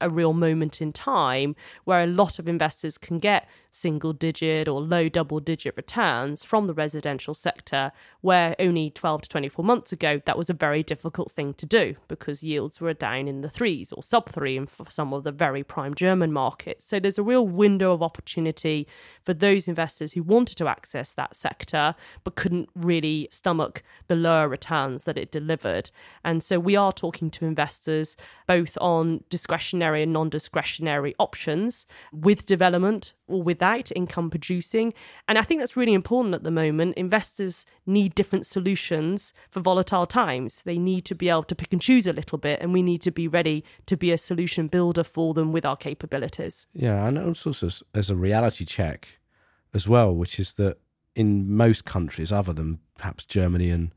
a 0.00 0.10
real 0.10 0.32
moment 0.32 0.80
in 0.80 0.92
time 0.92 1.56
where 1.84 2.02
a 2.02 2.06
lot 2.06 2.38
of 2.38 2.48
investors 2.48 2.98
can 2.98 3.18
get 3.18 3.48
single 3.74 4.12
digit 4.12 4.68
or 4.68 4.80
low 4.80 5.08
double 5.08 5.40
digit 5.40 5.74
returns 5.76 6.44
from 6.44 6.68
the 6.68 6.74
residential 6.74 7.34
sector, 7.34 7.90
where 8.20 8.54
only 8.60 8.90
12 8.90 9.22
to 9.22 9.28
24 9.28 9.64
months 9.64 9.92
ago, 9.92 10.20
that 10.26 10.38
was 10.38 10.48
a 10.48 10.54
very 10.54 10.82
difficult 10.82 11.32
thing 11.32 11.52
to 11.54 11.66
do 11.66 11.96
because 12.06 12.44
yields 12.44 12.80
were 12.80 12.94
down 12.94 13.26
in 13.26 13.40
the 13.40 13.50
threes 13.50 13.92
or 13.92 14.02
sub 14.02 14.30
three 14.30 14.56
in 14.56 14.66
for 14.66 14.88
some 14.90 15.12
of 15.12 15.24
the 15.24 15.32
very 15.32 15.64
prime 15.64 15.94
German 15.94 16.32
markets. 16.32 16.84
So 16.84 17.00
there's 17.00 17.18
a 17.18 17.22
real 17.22 17.46
window 17.46 17.92
of 17.92 18.02
opportunity 18.02 18.86
for 19.22 19.34
those 19.34 19.66
investors 19.66 20.12
who 20.12 20.22
wanted 20.22 20.56
to 20.58 20.68
access 20.68 21.12
that 21.14 21.34
sector 21.36 21.96
but 22.22 22.36
couldn't 22.36 22.68
really 22.76 23.26
stomach 23.32 23.82
the 24.06 24.16
lower 24.16 24.48
returns 24.48 25.02
that 25.04 25.18
it 25.18 25.32
delivered. 25.32 25.90
And 26.24 26.44
so 26.44 26.60
we 26.60 26.76
are 26.76 26.92
talking 26.92 27.30
to 27.32 27.44
investors 27.44 28.16
both 28.46 28.78
on 28.80 29.24
discretionary 29.84 30.02
and 30.02 30.12
non 30.12 30.30
discretionary 30.30 31.14
options 31.18 31.86
with 32.12 32.46
development 32.46 33.14
or 33.26 33.42
without 33.42 33.92
income 33.94 34.30
producing. 34.30 34.94
And 35.28 35.38
I 35.38 35.42
think 35.42 35.60
that's 35.60 35.76
really 35.76 35.94
important 35.94 36.34
at 36.34 36.42
the 36.42 36.50
moment. 36.50 36.96
Investors 36.96 37.66
need 37.86 38.14
different 38.14 38.46
solutions 38.46 39.32
for 39.50 39.60
volatile 39.60 40.06
times. 40.06 40.62
They 40.64 40.78
need 40.78 41.04
to 41.06 41.14
be 41.14 41.28
able 41.28 41.44
to 41.44 41.54
pick 41.54 41.72
and 41.72 41.82
choose 41.82 42.06
a 42.06 42.12
little 42.12 42.38
bit, 42.38 42.60
and 42.60 42.72
we 42.72 42.82
need 42.82 43.02
to 43.02 43.10
be 43.10 43.28
ready 43.28 43.64
to 43.86 43.96
be 43.96 44.12
a 44.12 44.18
solution 44.18 44.68
builder 44.68 45.04
for 45.04 45.34
them 45.34 45.52
with 45.52 45.64
our 45.64 45.76
capabilities. 45.76 46.66
Yeah, 46.72 47.06
and 47.06 47.18
also 47.18 47.52
as 47.94 48.10
a 48.10 48.16
reality 48.16 48.64
check 48.64 49.18
as 49.72 49.88
well, 49.88 50.14
which 50.14 50.38
is 50.38 50.54
that 50.54 50.78
in 51.14 51.56
most 51.56 51.84
countries, 51.84 52.32
other 52.32 52.52
than 52.52 52.78
perhaps 52.96 53.24
Germany 53.24 53.70
and 53.70 53.92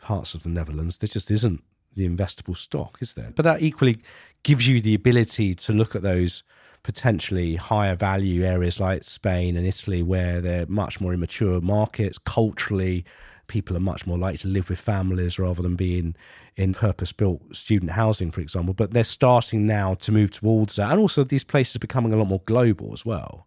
parts 0.00 0.34
of 0.34 0.42
the 0.42 0.48
Netherlands, 0.48 0.98
there 0.98 1.08
just 1.08 1.30
isn't 1.30 1.62
the 1.94 2.08
investable 2.08 2.56
stock, 2.56 2.98
is 3.00 3.14
there? 3.14 3.32
But 3.34 3.42
that 3.44 3.62
equally 3.62 3.98
gives 4.42 4.66
you 4.68 4.80
the 4.80 4.94
ability 4.94 5.54
to 5.54 5.72
look 5.72 5.94
at 5.94 6.02
those 6.02 6.42
potentially 6.82 7.56
higher 7.56 7.94
value 7.94 8.44
areas 8.44 8.80
like 8.80 9.04
Spain 9.04 9.56
and 9.56 9.66
Italy, 9.66 10.02
where 10.02 10.40
they're 10.40 10.66
much 10.66 11.00
more 11.00 11.12
immature 11.12 11.60
markets. 11.60 12.18
Culturally, 12.18 13.04
people 13.48 13.76
are 13.76 13.80
much 13.80 14.06
more 14.06 14.16
likely 14.16 14.38
to 14.38 14.48
live 14.48 14.70
with 14.70 14.78
families 14.78 15.38
rather 15.38 15.60
than 15.62 15.76
being 15.76 16.14
in 16.56 16.72
purpose 16.72 17.12
built 17.12 17.42
student 17.54 17.92
housing, 17.92 18.30
for 18.30 18.40
example. 18.40 18.72
But 18.72 18.92
they're 18.92 19.04
starting 19.04 19.66
now 19.66 19.94
to 19.94 20.12
move 20.12 20.30
towards 20.30 20.76
that. 20.76 20.90
And 20.90 21.00
also, 21.00 21.24
these 21.24 21.44
places 21.44 21.76
are 21.76 21.80
becoming 21.80 22.14
a 22.14 22.16
lot 22.16 22.28
more 22.28 22.42
global 22.46 22.92
as 22.92 23.04
well. 23.04 23.46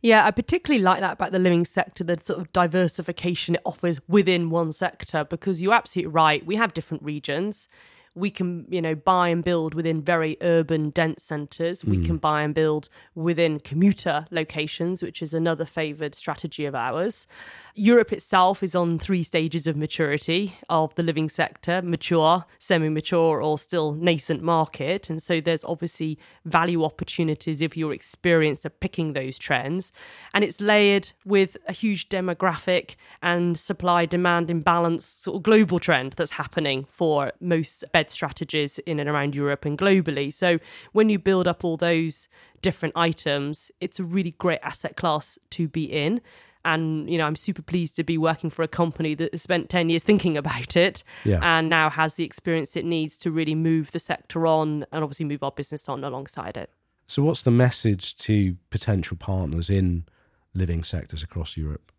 Yeah, 0.00 0.26
I 0.26 0.30
particularly 0.30 0.82
like 0.82 1.00
that 1.00 1.14
about 1.14 1.32
the 1.32 1.38
living 1.38 1.64
sector, 1.64 2.04
the 2.04 2.18
sort 2.20 2.40
of 2.40 2.52
diversification 2.52 3.54
it 3.54 3.62
offers 3.64 4.00
within 4.08 4.50
one 4.50 4.72
sector, 4.72 5.24
because 5.24 5.62
you're 5.62 5.74
absolutely 5.74 6.12
right. 6.12 6.44
We 6.44 6.56
have 6.56 6.74
different 6.74 7.02
regions 7.02 7.68
we 8.14 8.30
can 8.30 8.66
you 8.68 8.82
know 8.82 8.94
buy 8.94 9.28
and 9.28 9.42
build 9.42 9.74
within 9.74 10.02
very 10.02 10.36
urban 10.40 10.90
dense 10.90 11.22
centers. 11.22 11.84
We 11.84 11.98
mm. 11.98 12.06
can 12.06 12.16
buy 12.18 12.42
and 12.42 12.54
build 12.54 12.88
within 13.14 13.60
commuter 13.60 14.26
locations 14.30 15.02
which 15.02 15.22
is 15.22 15.32
another 15.34 15.64
favored 15.64 16.14
strategy 16.14 16.64
of 16.64 16.74
ours. 16.74 17.26
Europe 17.74 18.12
itself 18.12 18.62
is 18.62 18.74
on 18.74 18.98
three 18.98 19.22
stages 19.22 19.66
of 19.66 19.76
maturity 19.76 20.56
of 20.68 20.94
the 20.94 21.02
living 21.02 21.28
sector 21.28 21.80
mature 21.82 22.44
semi-mature 22.58 23.42
or 23.42 23.58
still 23.58 23.92
nascent 23.92 24.42
market. 24.42 25.10
And 25.10 25.22
so 25.22 25.40
there's 25.40 25.64
obviously 25.64 26.18
value 26.44 26.84
opportunities 26.84 27.60
if 27.60 27.76
you're 27.76 27.92
experienced 27.92 28.64
at 28.64 28.80
picking 28.80 29.12
those 29.12 29.38
trends. 29.38 29.92
And 30.34 30.44
it's 30.44 30.60
layered 30.60 31.12
with 31.24 31.56
a 31.66 31.72
huge 31.72 32.08
demographic 32.08 32.96
and 33.22 33.58
supply 33.58 34.06
demand 34.06 34.50
imbalance 34.50 35.04
sort 35.06 35.36
of 35.36 35.42
global 35.42 35.78
trend 35.78 36.14
that's 36.14 36.32
happening 36.32 36.86
for 36.90 37.32
most 37.40 37.84
bed 38.02 38.10
strategies 38.10 38.80
in 38.80 38.98
and 38.98 39.08
around 39.08 39.36
Europe 39.36 39.64
and 39.64 39.78
globally. 39.78 40.32
So 40.32 40.58
when 40.92 41.08
you 41.08 41.18
build 41.20 41.46
up 41.46 41.64
all 41.64 41.76
those 41.76 42.28
different 42.60 42.96
items, 42.96 43.70
it's 43.80 44.00
a 44.00 44.04
really 44.04 44.32
great 44.32 44.58
asset 44.62 44.96
class 44.96 45.38
to 45.50 45.68
be 45.68 45.84
in. 45.84 46.20
And, 46.64 47.08
you 47.08 47.18
know, 47.18 47.26
I'm 47.26 47.36
super 47.36 47.62
pleased 47.62 47.94
to 47.96 48.04
be 48.04 48.18
working 48.18 48.50
for 48.50 48.62
a 48.62 48.68
company 48.68 49.14
that 49.14 49.32
has 49.32 49.42
spent 49.42 49.68
10 49.68 49.88
years 49.88 50.02
thinking 50.02 50.36
about 50.36 50.76
it 50.76 51.04
yeah. 51.24 51.38
and 51.42 51.68
now 51.68 51.90
has 51.90 52.14
the 52.14 52.24
experience 52.24 52.76
it 52.76 52.84
needs 52.84 53.16
to 53.18 53.30
really 53.30 53.54
move 53.54 53.92
the 53.92 54.00
sector 54.00 54.46
on 54.46 54.84
and 54.92 55.04
obviously 55.04 55.26
move 55.26 55.42
our 55.44 55.52
business 55.52 55.88
on 55.88 56.02
alongside 56.02 56.56
it. 56.56 56.70
So, 57.06 57.22
what's 57.22 57.42
the 57.42 57.50
message 57.50 58.16
to 58.18 58.56
potential 58.70 59.16
partners 59.16 59.70
in 59.70 60.06
living 60.54 60.82
sectors 60.84 61.22
across 61.22 61.56
Europe? 61.56 61.92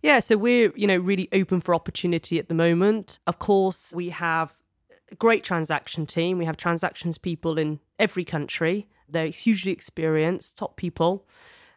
Yeah, 0.00 0.20
so 0.20 0.36
we're, 0.36 0.72
you 0.76 0.86
know, 0.86 0.96
really 0.96 1.28
open 1.32 1.60
for 1.60 1.74
opportunity 1.74 2.38
at 2.38 2.48
the 2.48 2.54
moment. 2.54 3.18
Of 3.26 3.40
course, 3.40 3.92
we 3.94 4.10
have 4.10 4.54
great 5.18 5.44
transaction 5.44 6.06
team. 6.06 6.38
We 6.38 6.44
have 6.44 6.56
transactions 6.56 7.18
people 7.18 7.58
in 7.58 7.80
every 7.98 8.24
country. 8.24 8.88
They're 9.08 9.26
hugely 9.26 9.72
experienced, 9.72 10.56
top 10.56 10.76
people. 10.76 11.26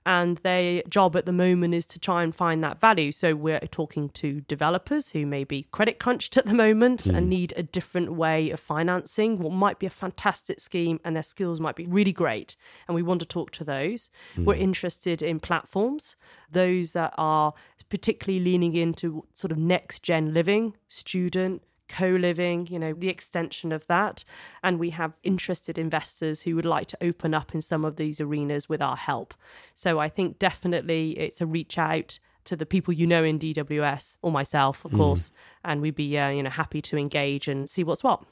and 0.07 0.37
their 0.37 0.81
job 0.87 1.17
at 1.17 1.25
the 1.25 1.33
moment 1.33 1.73
is 1.73 1.85
to 1.85 1.99
try 1.99 2.23
and 2.23 2.33
find 2.33 2.63
that 2.63 2.79
value. 2.79 3.11
So 3.11 3.35
we're 3.35 3.59
talking 3.59 4.07
to 4.11 4.39
developers 4.39 5.09
who 5.09 5.25
may 5.25 5.43
be 5.43 5.67
credit 5.71 5.99
crunched 5.99 6.37
at 6.37 6.45
the 6.45 6.53
moment 6.53 7.03
mm. 7.03 7.17
and 7.17 7.29
need 7.29 7.53
a 7.57 7.61
different 7.61 8.13
way 8.13 8.49
of 8.49 8.59
financing 8.61 9.37
what 9.37 9.51
might 9.51 9.79
be 9.79 9.85
a 9.85 9.89
fantastic 9.89 10.61
scheme 10.61 11.01
and 11.03 11.13
their 11.13 11.23
skills 11.23 11.59
might 11.59 11.75
be 11.75 11.85
really 11.85 12.13
great. 12.13 12.55
And 12.87 12.95
we 12.95 13.03
want 13.03 13.19
to 13.19 13.25
talk 13.25 13.51
to 13.51 13.65
those. 13.65 14.09
Mm. 14.37 14.45
We're 14.45 14.55
interested 14.55 15.21
in 15.21 15.41
platforms, 15.41 16.15
those 16.49 16.93
that 16.93 17.13
are 17.17 17.53
particularly 17.89 18.41
leaning 18.41 18.75
into 18.75 19.25
sort 19.33 19.51
of 19.51 19.57
next 19.57 20.03
gen 20.03 20.33
living, 20.33 20.77
student, 20.87 21.63
co 21.87 22.09
living, 22.09 22.67
you 22.67 22.79
know, 22.79 22.93
the 22.93 23.09
extension 23.09 23.71
of 23.71 23.85
that. 23.87 24.23
And 24.63 24.79
we 24.79 24.91
have 24.91 25.13
interested 25.23 25.77
investors 25.77 26.43
who 26.43 26.55
would 26.55 26.65
like 26.65 26.87
to 26.87 26.97
open 27.01 27.33
up 27.33 27.53
in 27.53 27.61
some 27.61 27.85
of 27.85 27.95
these 27.95 28.19
arenas 28.21 28.69
with 28.69 28.81
our 28.81 28.97
help. 28.97 29.33
So 29.73 29.99
I 29.99 30.09
think 30.09 30.39
definitely 30.39 31.17
it's 31.17 31.41
a 31.41 31.45
reach 31.45 31.77
out 31.77 32.19
to 32.45 32.55
the 32.55 32.65
people 32.65 32.93
you 32.93 33.05
know 33.05 33.23
in 33.23 33.39
DWS 33.39 34.17
or 34.21 34.31
myself, 34.31 34.85
of 34.85 34.91
mm. 34.91 34.97
course, 34.97 35.31
and 35.65 35.81
we'd 35.81 35.95
be, 35.95 36.17
uh, 36.17 36.29
you 36.29 36.41
know, 36.41 36.49
happy 36.49 36.81
to 36.81 36.97
engage 36.97 37.47
and 37.47 37.69
see 37.69 37.83
what's 37.83 38.03
what. 38.03 38.23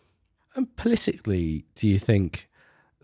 And 0.55 0.73
politically, 0.77 1.65
do 1.75 1.87
you 1.87 1.99
think 1.99 2.49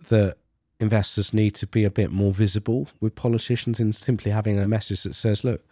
that 0.08 0.38
investors 0.80 1.34
need 1.34 1.52
to 1.56 1.68
be 1.68 1.84
a 1.84 1.92
bit 1.92 2.12
more 2.12 2.32
visible 2.32 2.88
with 3.00 3.16
politicians 3.16 3.80
in 3.80 3.92
simply 3.92 4.32
having 4.32 4.58
a 4.58 4.68
message 4.68 5.04
that 5.04 5.16
says, 5.16 5.44
look, 5.44 5.66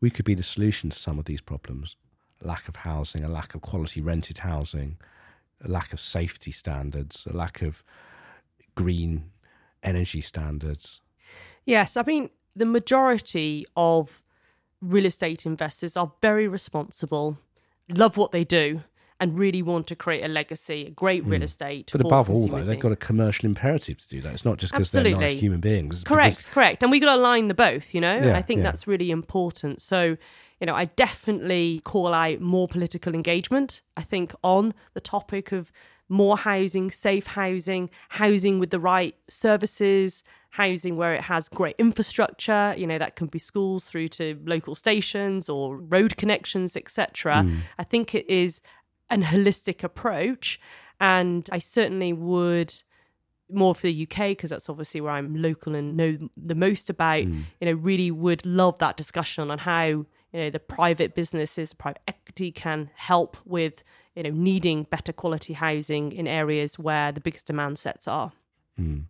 we 0.00 0.10
could 0.10 0.24
be 0.24 0.34
the 0.34 0.42
solution 0.42 0.90
to 0.90 0.98
some 0.98 1.18
of 1.18 1.24
these 1.24 1.40
problems? 1.40 1.96
Lack 2.42 2.68
of 2.68 2.76
housing, 2.76 3.24
a 3.24 3.28
lack 3.28 3.54
of 3.54 3.60
quality 3.60 4.00
rented 4.00 4.38
housing, 4.38 4.96
a 5.62 5.68
lack 5.68 5.92
of 5.92 6.00
safety 6.00 6.52
standards, 6.52 7.26
a 7.30 7.36
lack 7.36 7.62
of 7.62 7.82
green 8.74 9.30
energy 9.82 10.20
standards. 10.20 11.00
Yes, 11.64 11.96
I 11.96 12.02
mean, 12.06 12.30
the 12.56 12.66
majority 12.66 13.66
of 13.76 14.22
real 14.80 15.06
estate 15.06 15.44
investors 15.46 15.96
are 15.96 16.12
very 16.22 16.48
responsible, 16.48 17.38
love 17.88 18.16
what 18.16 18.32
they 18.32 18.44
do, 18.44 18.82
and 19.20 19.38
really 19.38 19.62
want 19.62 19.86
to 19.88 19.94
create 19.94 20.24
a 20.24 20.28
legacy, 20.28 20.86
a 20.86 20.90
great 20.90 21.24
real 21.24 21.40
hmm. 21.40 21.44
estate. 21.44 21.90
But 21.92 22.00
above 22.00 22.30
all, 22.30 22.48
though, 22.48 22.62
they've 22.62 22.80
got 22.80 22.92
a 22.92 22.96
commercial 22.96 23.46
imperative 23.46 23.98
to 23.98 24.08
do 24.08 24.22
that. 24.22 24.32
It's 24.32 24.44
not 24.46 24.56
just 24.56 24.72
because 24.72 24.90
they're 24.90 25.04
nice 25.04 25.34
human 25.34 25.60
beings. 25.60 26.02
correct, 26.02 26.38
because... 26.38 26.52
correct. 26.52 26.82
And 26.82 26.90
we've 26.90 27.02
got 27.02 27.14
to 27.14 27.20
align 27.20 27.48
the 27.48 27.54
both, 27.54 27.94
you 27.94 28.00
know? 28.00 28.16
Yeah, 28.16 28.36
I 28.36 28.42
think 28.42 28.58
yeah. 28.58 28.64
that's 28.64 28.86
really 28.86 29.10
important. 29.10 29.82
So, 29.82 30.16
you 30.58 30.66
know, 30.66 30.74
I 30.74 30.86
definitely 30.86 31.82
call 31.84 32.14
out 32.14 32.40
more 32.40 32.66
political 32.66 33.14
engagement. 33.14 33.82
I 33.96 34.02
think 34.02 34.34
on 34.42 34.72
the 34.94 35.00
topic 35.00 35.52
of 35.52 35.70
more 36.08 36.38
housing, 36.38 36.90
safe 36.90 37.26
housing, 37.26 37.90
housing 38.08 38.58
with 38.58 38.70
the 38.70 38.80
right 38.80 39.14
services, 39.28 40.22
housing 40.50 40.96
where 40.96 41.14
it 41.14 41.22
has 41.22 41.48
great 41.48 41.76
infrastructure, 41.78 42.74
you 42.76 42.86
know, 42.86 42.98
that 42.98 43.14
can 43.14 43.28
be 43.28 43.38
schools 43.38 43.88
through 43.88 44.08
to 44.08 44.38
local 44.44 44.74
stations 44.74 45.48
or 45.48 45.76
road 45.76 46.16
connections, 46.16 46.76
etc. 46.76 47.44
Mm. 47.44 47.58
I 47.78 47.84
think 47.84 48.14
it 48.14 48.28
is 48.28 48.60
an 49.10 49.24
holistic 49.24 49.82
approach. 49.84 50.60
And 51.00 51.48
I 51.52 51.58
certainly 51.58 52.12
would 52.12 52.74
more 53.52 53.74
for 53.74 53.88
the 53.88 54.02
UK 54.08 54.28
because 54.28 54.50
that's 54.50 54.68
obviously 54.68 55.00
where 55.00 55.12
I'm 55.12 55.34
local 55.34 55.74
and 55.74 55.96
know 55.96 56.16
the 56.36 56.54
most 56.54 56.88
about. 56.88 57.24
Mm. 57.24 57.44
You 57.60 57.66
know, 57.66 57.72
really 57.72 58.10
would 58.10 58.46
love 58.46 58.78
that 58.78 58.96
discussion 58.96 59.50
on 59.50 59.58
how 59.58 60.06
you 60.32 60.40
know 60.40 60.50
the 60.50 60.60
private 60.60 61.14
businesses 61.14 61.74
private 61.74 62.02
equity 62.06 62.52
can 62.52 62.90
help 62.94 63.36
with 63.44 63.82
you 64.14 64.22
know 64.22 64.30
needing 64.30 64.84
better 64.84 65.12
quality 65.12 65.52
housing 65.52 66.12
in 66.12 66.26
areas 66.26 66.78
where 66.78 67.12
the 67.12 67.20
biggest 67.20 67.46
demand 67.46 67.78
sets 67.78 68.06
are 68.06 68.32
mm. 68.80 69.02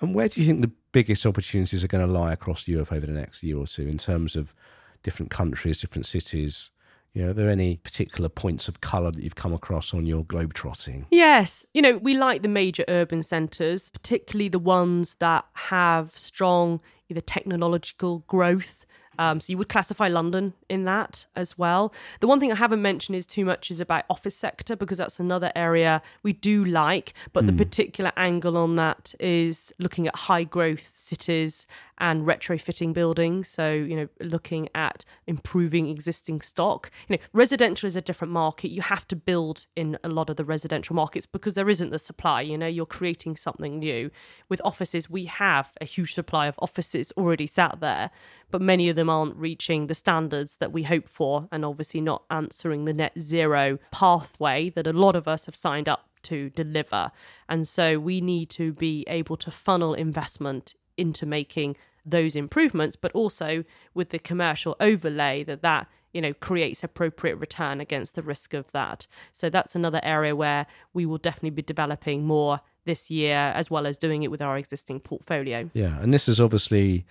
and 0.00 0.14
where 0.14 0.28
do 0.28 0.40
you 0.40 0.46
think 0.46 0.60
the 0.60 0.70
biggest 0.92 1.26
opportunities 1.26 1.82
are 1.82 1.88
going 1.88 2.06
to 2.06 2.12
lie 2.12 2.32
across 2.32 2.68
europe 2.68 2.92
over 2.92 3.06
the 3.06 3.12
next 3.12 3.42
year 3.42 3.56
or 3.56 3.66
two 3.66 3.88
in 3.88 3.98
terms 3.98 4.36
of 4.36 4.54
different 5.02 5.30
countries 5.30 5.80
different 5.80 6.06
cities 6.06 6.70
you 7.14 7.22
know, 7.22 7.30
are 7.30 7.34
there 7.34 7.50
any 7.50 7.76
particular 7.76 8.28
points 8.28 8.68
of 8.68 8.80
colour 8.80 9.10
that 9.10 9.22
you've 9.22 9.34
come 9.34 9.52
across 9.52 9.92
on 9.92 10.06
your 10.06 10.24
globe 10.24 10.54
trotting? 10.54 11.06
Yes. 11.10 11.66
You 11.74 11.82
know, 11.82 11.98
we 11.98 12.14
like 12.14 12.42
the 12.42 12.48
major 12.48 12.84
urban 12.88 13.22
centres, 13.22 13.90
particularly 13.90 14.48
the 14.48 14.58
ones 14.58 15.16
that 15.16 15.44
have 15.54 16.16
strong 16.16 16.80
either 17.10 17.20
technological 17.20 18.20
growth 18.26 18.86
um, 19.18 19.40
so 19.40 19.50
you 19.50 19.58
would 19.58 19.68
classify 19.68 20.08
London 20.08 20.54
in 20.68 20.84
that 20.84 21.26
as 21.36 21.58
well. 21.58 21.92
The 22.20 22.26
one 22.26 22.40
thing 22.40 22.52
I 22.52 22.56
haven't 22.56 22.82
mentioned 22.82 23.16
is 23.16 23.26
too 23.26 23.44
much 23.44 23.70
is 23.70 23.80
about 23.80 24.04
office 24.08 24.36
sector 24.36 24.76
because 24.76 24.98
that's 24.98 25.18
another 25.18 25.52
area 25.54 26.02
we 26.22 26.32
do 26.32 26.64
like, 26.64 27.14
but 27.32 27.44
mm. 27.44 27.48
the 27.48 27.52
hmm. 27.52 27.58
particular 27.58 28.12
angle 28.16 28.56
on 28.56 28.76
that 28.76 29.14
is 29.20 29.72
looking 29.78 30.06
at 30.06 30.16
high 30.16 30.44
growth 30.44 30.92
cities 30.94 31.66
and 32.02 32.26
retrofitting 32.26 32.92
buildings. 32.92 33.48
So, 33.48 33.72
you 33.72 33.94
know, 33.94 34.08
looking 34.20 34.68
at 34.74 35.04
improving 35.26 35.88
existing 35.88 36.40
stock. 36.40 36.90
You 37.08 37.16
know, 37.16 37.22
residential 37.32 37.86
is 37.86 37.94
a 37.94 38.00
different 38.00 38.32
market. 38.32 38.70
You 38.70 38.82
have 38.82 39.06
to 39.08 39.16
build 39.16 39.66
in 39.76 39.96
a 40.02 40.08
lot 40.08 40.28
of 40.28 40.36
the 40.36 40.44
residential 40.44 40.96
markets 40.96 41.26
because 41.26 41.54
there 41.54 41.68
isn't 41.68 41.90
the 41.90 42.00
supply. 42.00 42.42
You 42.42 42.58
know, 42.58 42.66
you're 42.66 42.86
creating 42.86 43.36
something 43.36 43.78
new. 43.78 44.10
With 44.48 44.60
offices, 44.64 45.08
we 45.08 45.26
have 45.26 45.72
a 45.80 45.84
huge 45.84 46.12
supply 46.12 46.48
of 46.48 46.56
offices 46.58 47.12
already 47.16 47.46
sat 47.46 47.78
there, 47.80 48.10
but 48.50 48.60
many 48.60 48.88
of 48.88 48.96
them 48.96 49.01
aren't 49.08 49.36
reaching 49.36 49.86
the 49.86 49.94
standards 49.94 50.56
that 50.56 50.72
we 50.72 50.84
hope 50.84 51.08
for 51.08 51.48
and 51.50 51.64
obviously 51.64 52.00
not 52.00 52.24
answering 52.30 52.84
the 52.84 52.92
net 52.92 53.12
zero 53.18 53.78
pathway 53.90 54.70
that 54.70 54.86
a 54.86 54.92
lot 54.92 55.16
of 55.16 55.28
us 55.28 55.46
have 55.46 55.56
signed 55.56 55.88
up 55.88 56.08
to 56.22 56.50
deliver. 56.50 57.10
And 57.48 57.66
so 57.66 57.98
we 57.98 58.20
need 58.20 58.48
to 58.50 58.72
be 58.72 59.04
able 59.08 59.36
to 59.38 59.50
funnel 59.50 59.94
investment 59.94 60.74
into 60.96 61.26
making 61.26 61.76
those 62.04 62.36
improvements, 62.36 62.96
but 62.96 63.12
also 63.12 63.64
with 63.94 64.10
the 64.10 64.18
commercial 64.18 64.76
overlay 64.80 65.44
that 65.44 65.62
that 65.62 65.86
you 66.12 66.20
know 66.20 66.34
creates 66.34 66.84
appropriate 66.84 67.36
return 67.36 67.80
against 67.80 68.14
the 68.14 68.22
risk 68.22 68.54
of 68.54 68.70
that. 68.72 69.06
So 69.32 69.48
that's 69.48 69.74
another 69.74 70.00
area 70.02 70.34
where 70.36 70.66
we 70.92 71.06
will 71.06 71.18
definitely 71.18 71.50
be 71.50 71.62
developing 71.62 72.24
more 72.24 72.60
this 72.84 73.10
year, 73.10 73.52
as 73.54 73.70
well 73.70 73.86
as 73.86 73.96
doing 73.96 74.22
it 74.22 74.30
with 74.30 74.42
our 74.42 74.56
existing 74.56 75.00
portfolio. 75.00 75.70
Yeah, 75.72 76.00
and 76.00 76.12
this 76.12 76.28
is 76.28 76.40
obviously 76.40 77.04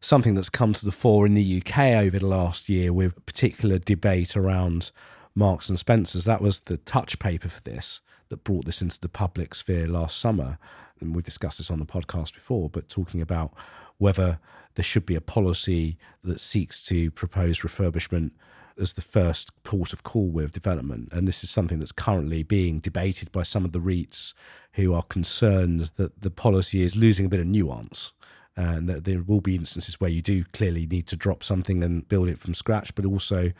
something 0.00 0.34
that's 0.34 0.48
come 0.48 0.72
to 0.72 0.84
the 0.84 0.92
fore 0.92 1.26
in 1.26 1.34
the 1.34 1.62
UK 1.62 1.78
over 1.96 2.18
the 2.18 2.26
last 2.26 2.68
year 2.68 2.92
with 2.92 3.24
particular 3.26 3.78
debate 3.78 4.36
around 4.36 4.90
Marks 5.34 5.68
and 5.68 5.78
Spencers. 5.78 6.24
That 6.24 6.40
was 6.40 6.60
the 6.60 6.78
touch 6.78 7.18
paper 7.18 7.48
for 7.48 7.60
this 7.62 8.00
that 8.30 8.44
brought 8.44 8.64
this 8.64 8.80
into 8.80 8.98
the 8.98 9.08
public 9.08 9.54
sphere 9.54 9.86
last 9.86 10.18
summer. 10.18 10.58
And 11.00 11.14
we've 11.14 11.24
discussed 11.24 11.58
this 11.58 11.70
on 11.70 11.78
the 11.78 11.86
podcast 11.86 12.34
before, 12.34 12.68
but 12.70 12.88
talking 12.88 13.20
about 13.20 13.52
whether 13.98 14.38
there 14.74 14.84
should 14.84 15.04
be 15.04 15.14
a 15.14 15.20
policy 15.20 15.98
that 16.24 16.40
seeks 16.40 16.84
to 16.86 17.10
propose 17.10 17.60
refurbishment 17.60 18.30
as 18.78 18.94
the 18.94 19.02
first 19.02 19.50
port 19.62 19.92
of 19.92 20.02
call 20.02 20.28
with 20.28 20.52
development. 20.52 21.08
And 21.12 21.28
this 21.28 21.44
is 21.44 21.50
something 21.50 21.78
that's 21.78 21.92
currently 21.92 22.42
being 22.42 22.78
debated 22.78 23.30
by 23.32 23.42
some 23.42 23.64
of 23.64 23.72
the 23.72 23.80
REITs 23.80 24.32
who 24.74 24.94
are 24.94 25.02
concerned 25.02 25.92
that 25.96 26.22
the 26.22 26.30
policy 26.30 26.82
is 26.82 26.96
losing 26.96 27.26
a 27.26 27.28
bit 27.28 27.40
of 27.40 27.46
nuance. 27.46 28.12
And 28.60 28.88
that 28.90 29.04
there 29.04 29.22
will 29.22 29.40
be 29.40 29.54
instances 29.54 30.00
where 30.00 30.10
you 30.10 30.20
do 30.20 30.44
clearly 30.52 30.86
need 30.86 31.06
to 31.06 31.16
drop 31.16 31.42
something 31.42 31.82
and 31.82 32.06
build 32.08 32.28
it 32.28 32.38
from 32.38 32.52
scratch, 32.52 32.94
but 32.94 33.06
also 33.06 33.52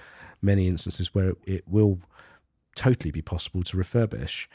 many 0.43 0.69
instances 0.69 1.15
where 1.15 1.35
it 1.47 1.65
will 1.67 2.01
totally 2.75 3.11
be 3.11 3.23
possible 3.23 3.63
to 3.63 3.77
refurbish. 3.79 4.47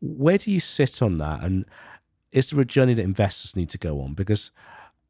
Where 0.00 0.38
do 0.38 0.50
you 0.50 0.58
sit 0.58 1.00
on 1.00 1.18
that? 1.18 1.44
And 1.44 1.64
is 2.32 2.50
there 2.50 2.60
a 2.60 2.64
journey 2.64 2.94
that 2.94 3.02
investors 3.02 3.54
need 3.54 3.70
to 3.70 3.78
go 3.78 4.00
on? 4.00 4.14
Because 4.14 4.50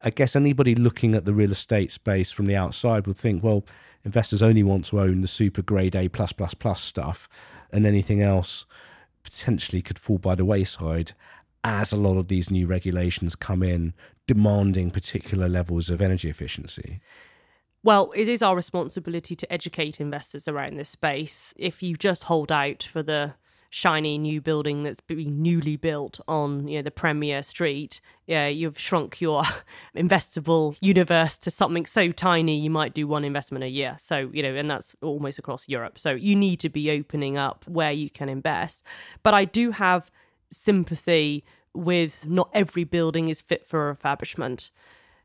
I 0.03 0.11
guess 0.11 0.37
anybody 0.37 0.75
looking 0.75 1.14
at 1.14 1.25
the 1.25 1.33
real 1.33 1.53
estate 1.53 1.90
space 1.90 2.31
from 2.31 2.44
the 2.44 2.57
outside 2.57 3.07
would 3.07 3.16
think, 3.16 3.42
well, 3.42 3.64
investors 4.05 4.42
only 4.42 4.62
want 4.62 4.85
to 4.87 5.01
own 5.01 5.23
the 5.23 5.29
super 5.29 5.62
grade 5.62 5.97
A 5.97 6.09
plus 6.11 6.33
plus 6.33 6.53
plus 6.53 6.83
stuff, 6.83 7.27
and 7.73 7.87
anything 7.87 8.20
else 8.20 8.66
potentially 9.23 9.81
could 9.81 9.99
fall 9.99 10.18
by 10.18 10.35
the 10.35 10.44
wayside 10.44 11.12
as 11.64 11.90
a 11.92 11.97
lot 11.97 12.18
of 12.18 12.29
these 12.29 12.51
new 12.51 12.66
regulations 12.66 13.35
come 13.35 13.62
in 13.62 13.94
demanding 14.27 14.91
particular 14.91 15.49
levels 15.49 15.91
of 15.91 16.01
energy 16.01 16.29
efficiency. 16.29 17.01
Well, 17.83 18.13
it 18.17 18.29
is 18.29 18.43
our 18.43 18.57
responsibility 18.57 19.37
to 19.37 19.53
educate 19.53 20.01
investors 20.01 20.49
around 20.49 20.77
this 20.77 20.89
space. 20.89 21.53
If 21.57 21.83
you 21.83 21.97
just 21.97 22.25
hold 22.25 22.51
out 22.51 22.83
for 22.83 23.03
the 23.03 23.35
shiny 23.75 24.17
new 24.17 24.41
building 24.41 24.85
that's 24.85 25.01
being 25.01 25.43
newly 25.43 25.75
built 25.77 26.21
on 26.29 26.69
you 26.69 26.79
know 26.79 26.83
the 26.83 26.93
premier 26.93 27.43
street 27.43 28.01
yeah 28.25 28.47
you've 28.47 28.79
shrunk 28.79 29.21
your 29.21 29.43
investable 29.97 30.77
universe 30.81 31.37
to 31.37 31.51
something 31.51 31.85
so 31.85 32.13
tiny 32.13 32.57
you 32.57 32.71
might 32.71 32.95
do 32.95 33.09
one 33.09 33.25
investment 33.25 33.65
a 33.65 33.69
year 33.69 33.97
so 33.99 34.31
you 34.33 34.45
know 34.45 34.55
and 34.55 34.71
that's 34.71 34.95
almost 35.03 35.41
across 35.41 35.69
europe 35.69 35.99
so 35.99 36.13
you 36.13 36.37
need 36.37 36.61
to 36.61 36.69
be 36.69 36.89
opening 36.89 37.37
up 37.37 37.65
where 37.67 37.91
you 37.91 38.09
can 38.09 38.29
invest 38.29 38.85
but 39.25 39.35
i 39.35 39.45
do 39.45 39.73
have 39.73 40.09
sympathy 40.53 41.43
with 41.75 42.27
not 42.27 42.49
every 42.53 42.85
building 42.85 43.29
is 43.29 43.41
fit 43.41 43.67
for 43.67 43.95
refurbishment 43.95 44.71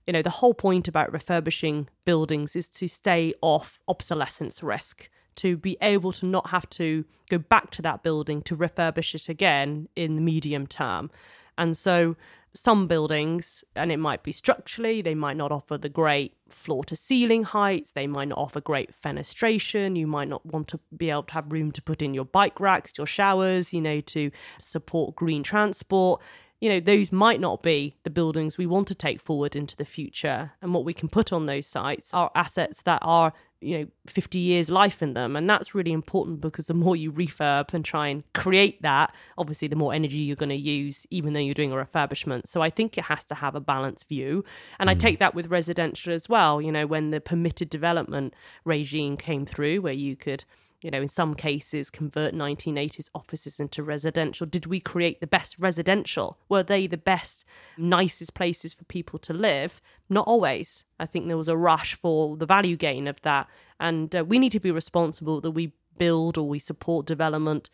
you 0.08 0.14
know 0.14 0.22
the 0.22 0.30
whole 0.30 0.54
point 0.54 0.88
about 0.88 1.14
refurbishing 1.14 1.88
buildings 2.06 2.56
is 2.56 2.68
to 2.68 2.88
stay 2.88 3.34
off 3.42 3.80
obsolescence 3.88 4.64
risk 4.64 5.10
to 5.40 5.56
be 5.56 5.78
able 5.82 6.12
to 6.12 6.26
not 6.26 6.50
have 6.50 6.70
to 6.70 7.06
go 7.30 7.38
back 7.38 7.72
to 7.72 7.82
that 7.82 8.04
building 8.04 8.42
to 8.42 8.58
refurbish 8.58 9.16
it 9.16 9.30
again 9.30 9.88
in 9.96 10.16
the 10.16 10.22
medium 10.22 10.68
term. 10.68 11.10
And 11.58 11.78
so 11.78 12.18
some 12.54 12.88
buildings, 12.88 13.64
and 13.76 13.92
it 13.92 13.98
might 13.98 14.24
be 14.24 14.32
structurally, 14.32 15.02
they 15.02 15.16
might 15.16 15.38
not 15.38 15.52
offer 15.52 15.78
the 15.78 15.90
great 15.90 16.36
floor 16.50 16.84
to 16.86 16.96
ceiling 16.96 17.44
heights, 17.44 17.92
they 17.92 18.08
might 18.08 18.30
not 18.30 18.38
offer 18.38 18.60
great 18.60 18.92
fenestration, 18.92 19.98
you 19.98 20.08
might 20.08 20.28
not 20.28 20.46
want 20.46 20.68
to 20.70 20.80
be 20.96 21.10
able 21.10 21.24
to 21.24 21.34
have 21.34 21.52
room 21.52 21.72
to 21.72 21.82
put 21.82 22.02
in 22.02 22.14
your 22.14 22.26
bike 22.26 22.60
racks, 22.60 22.94
your 22.98 23.08
showers, 23.08 23.74
you 23.74 23.82
know, 23.82 24.02
to 24.02 24.32
support 24.60 25.16
green 25.16 25.44
transport 25.44 26.22
you 26.62 26.68
know, 26.68 26.80
those 26.80 27.12
might 27.12 27.40
not 27.40 27.64
be 27.64 27.96
the 28.04 28.10
buildings 28.10 28.58
we 28.58 28.66
want 28.66 28.88
to 28.90 28.96
take 28.96 29.22
forward 29.22 29.56
into 29.56 29.78
the 29.78 29.86
future. 29.86 30.52
And 30.62 30.74
what 30.74 30.84
we 30.84 30.94
can 30.94 31.08
put 31.08 31.32
on 31.32 31.46
those 31.46 31.66
sites 31.66 32.14
are 32.14 32.32
assets 32.36 32.82
that 32.82 33.00
are, 33.02 33.34
you 33.62 33.78
know, 33.78 33.88
50 34.08 34.39
years 34.39 34.69
life 34.69 35.02
in 35.02 35.13
them. 35.13 35.36
And 35.36 35.50
that's 35.50 35.76
really 35.76 35.91
important 35.91 36.41
because 36.41 36.67
the 36.67 36.74
more 36.74 36.95
you 36.95 37.12
refurb 37.12 37.74
and 37.74 37.84
try 37.84 38.08
and 38.08 38.24
create 38.34 38.82
that, 38.82 39.13
obviously, 39.38 39.67
the 39.67 39.76
more 39.76 39.93
energy 39.93 40.17
you're 40.17 40.36
going 40.36 40.50
to 40.50 40.56
use, 40.56 41.06
even 41.10 41.34
though 41.34 41.39
you're 41.39 41.54
doing 41.54 41.72
a 41.72 41.76
refurbishment. 41.76 42.48
So 42.48 42.62
I 42.62 42.69
think 42.69 42.98
it 42.98 43.06
has 43.06 43.26
to 43.26 43.36
have 43.36 43.56
a 43.56 43.60
balanced 43.60 44.08
view. 44.08 44.45
And 44.80 44.89
mm. 44.89 44.91
I 44.91 44.95
take 44.95 45.19
that 45.19 45.36
with 45.36 45.48
residential 45.48 46.13
as 46.13 46.30
well. 46.30 46.62
You 46.62 46.72
know, 46.72 46.88
when 46.88 47.12
the 47.12 47.19
permitted 47.19 47.69
development 47.69 48.34
regime 48.63 49.17
came 49.17 49.45
through, 49.45 49.82
where 49.82 49.93
you 49.93 50.15
could 50.15 50.45
you 50.82 50.92
know, 50.92 51.02
in 51.02 51.08
some 51.08 51.36
cases, 51.36 51.89
convert 51.89 52.34
1980s 52.34 53.10
offices 53.13 53.60
into 53.60 53.84
residential? 53.84 54.48
Did 54.48 54.65
we 54.65 54.80
create 54.80 55.20
the 55.20 55.28
best 55.28 55.58
residential? 55.60 56.38
Were 56.48 56.63
they 56.63 56.88
the 56.88 56.98
best, 56.98 57.44
nicest 57.78 58.34
places 58.34 58.74
for 58.74 58.86
people 58.86 59.20
to 59.20 59.34
live? 59.34 59.82
Not 60.10 60.28
always. 60.28 60.86
I 61.00 61.06
think 61.06 61.28
there 61.28 61.38
was 61.38 61.50
a 61.50 61.58
rush 61.58 61.96
for 61.96 62.38
the 62.38 62.46
value 62.46 62.78
gain 62.78 63.08
of 63.08 63.22
that. 63.22 63.48
And 63.80 64.15
uh, 64.15 64.24
we 64.24 64.39
need 64.39 64.52
to 64.54 64.60
be 64.60 64.72
responsible 64.72 65.42
that 65.42 65.52
we 65.52 65.74
build 65.98 66.38
or 66.38 66.48
we 66.48 66.60
support 66.60 67.06
development 67.06 67.70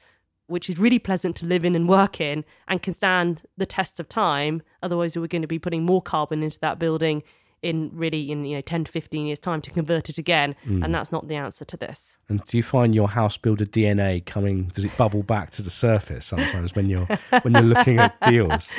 which 0.48 0.70
is 0.70 0.78
really 0.78 1.00
pleasant 1.00 1.36
to 1.36 1.46
live 1.46 1.65
in 1.65 1.76
and 1.76 1.89
work 1.89 2.22
in 2.22 2.46
and 2.68 2.82
can 2.82 2.94
stand 2.94 3.41
the 3.58 3.65
test 3.65 4.00
of 4.00 4.08
time. 4.08 4.62
Otherwise, 4.84 5.18
we're 5.18 5.28
going 5.28 5.41
to 5.41 5.48
be 5.48 5.60
putting 5.60 5.84
more 5.84 6.02
carbon 6.02 6.44
into 6.44 6.60
that 6.60 6.78
building 6.78 7.24
in 7.65 7.89
really 7.93 8.32
in 8.32 8.45
you 8.45 8.56
know 8.56 8.62
10 8.62 8.84
to 8.84 8.91
15 8.91 9.25
years 9.25 9.39
time 9.39 9.60
to 9.60 9.71
convert 9.71 10.08
it 10.08 10.19
again 10.19 10.56
mm. 10.65 10.84
and 10.84 10.93
that's 10.93 11.12
not 11.12 11.28
the 11.28 11.36
answer 11.36 11.65
to 11.65 11.75
this 11.75 12.17
and 12.30 12.45
do 12.45 12.58
you 12.58 12.63
find 12.63 12.93
your 12.93 13.10
house 13.10 13.38
builder 13.38 13.65
dna 13.65 14.23
coming 14.25 14.65
does 14.75 14.86
it 14.86 14.95
bubble 14.97 15.23
back 15.23 15.49
to 15.49 15.63
the 15.63 15.71
surface 15.71 16.28
sometimes 16.28 16.75
when 16.75 16.88
you're 16.88 17.08
when 17.41 17.54
you're 17.54 17.63
looking 17.63 17.97
at 17.97 18.19
deals 18.30 18.71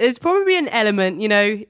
there's 0.00 0.18
probably 0.18 0.56
an 0.56 0.66
element, 0.68 1.20
you 1.20 1.28
know, 1.28 1.62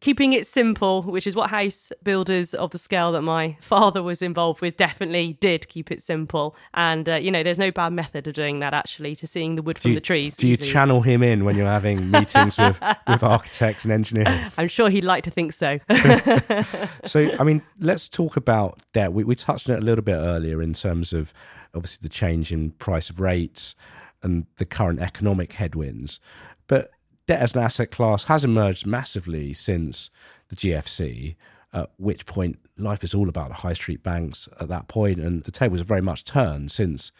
keeping 0.00 0.32
it 0.32 0.46
simple, 0.46 1.02
which 1.02 1.26
is 1.26 1.36
what 1.36 1.50
house 1.50 1.92
builders 2.02 2.54
of 2.54 2.70
the 2.70 2.78
scale 2.78 3.12
that 3.12 3.20
my 3.20 3.58
father 3.60 4.02
was 4.02 4.22
involved 4.22 4.62
with 4.62 4.78
definitely 4.78 5.34
did 5.34 5.68
keep 5.68 5.90
it 5.90 6.02
simple. 6.02 6.56
And, 6.72 7.06
uh, 7.06 7.16
you 7.16 7.30
know, 7.30 7.42
there's 7.42 7.58
no 7.58 7.70
bad 7.70 7.92
method 7.92 8.26
of 8.26 8.32
doing 8.32 8.60
that 8.60 8.72
actually 8.72 9.14
to 9.16 9.26
seeing 9.26 9.56
the 9.56 9.62
wood 9.62 9.78
from 9.78 9.90
you, 9.90 9.96
the 9.96 10.00
trees. 10.00 10.38
Do 10.38 10.48
you 10.48 10.54
easy. 10.54 10.64
channel 10.64 11.02
him 11.02 11.22
in 11.22 11.44
when 11.44 11.56
you're 11.56 11.66
having 11.66 12.10
meetings 12.10 12.56
with, 12.56 12.80
with 13.06 13.22
architects 13.22 13.84
and 13.84 13.92
engineers? 13.92 14.54
I'm 14.56 14.68
sure 14.68 14.88
he'd 14.88 15.04
like 15.04 15.24
to 15.24 15.30
think 15.30 15.52
so. 15.52 15.78
so, 17.04 17.36
I 17.38 17.44
mean, 17.44 17.60
let's 17.80 18.08
talk 18.08 18.38
about 18.38 18.80
debt. 18.94 19.12
We, 19.12 19.24
we 19.24 19.34
touched 19.34 19.68
on 19.68 19.76
it 19.76 19.82
a 19.82 19.84
little 19.84 20.04
bit 20.04 20.16
earlier 20.16 20.62
in 20.62 20.72
terms 20.72 21.12
of 21.12 21.34
obviously 21.74 22.00
the 22.02 22.08
change 22.08 22.50
in 22.50 22.70
price 22.70 23.10
of 23.10 23.20
rates 23.20 23.76
and 24.22 24.46
the 24.56 24.64
current 24.64 25.00
economic 25.00 25.52
headwinds. 25.52 26.18
But 26.66 26.93
debt 27.26 27.40
as 27.40 27.54
an 27.54 27.62
asset 27.62 27.90
class 27.90 28.24
has 28.24 28.44
emerged 28.44 28.86
massively 28.86 29.52
since 29.52 30.10
the 30.48 30.56
GFC, 30.56 31.36
at 31.72 31.90
which 31.96 32.26
point 32.26 32.58
life 32.76 33.04
is 33.04 33.14
all 33.14 33.28
about 33.28 33.48
the 33.48 33.54
high 33.54 33.72
street 33.72 34.02
banks 34.02 34.48
at 34.60 34.68
that 34.68 34.88
point, 34.88 35.18
and 35.18 35.44
the 35.44 35.50
tables 35.50 35.80
have 35.80 35.88
very 35.88 36.02
much 36.02 36.24
turned 36.24 36.70
since 36.70 37.12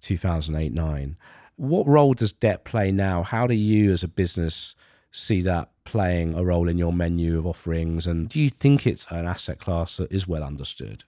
2008 0.00 0.72
9. 0.72 1.16
What 1.56 1.86
role 1.86 2.14
does 2.14 2.32
debt 2.32 2.64
play 2.64 2.90
now? 2.90 3.22
How 3.22 3.46
do 3.46 3.54
you, 3.54 3.92
as 3.92 4.02
a 4.02 4.08
business, 4.08 4.74
see 5.10 5.42
that 5.42 5.70
playing 5.84 6.34
a 6.34 6.44
role 6.44 6.68
in 6.68 6.78
your 6.78 6.92
menu 6.92 7.38
of 7.38 7.46
offerings? 7.46 8.06
And 8.06 8.28
do 8.28 8.40
you 8.40 8.50
think 8.50 8.86
it's 8.86 9.06
an 9.10 9.26
asset 9.26 9.58
class 9.58 9.98
that 9.98 10.10
is 10.10 10.26
well 10.26 10.42
understood? 10.42 11.04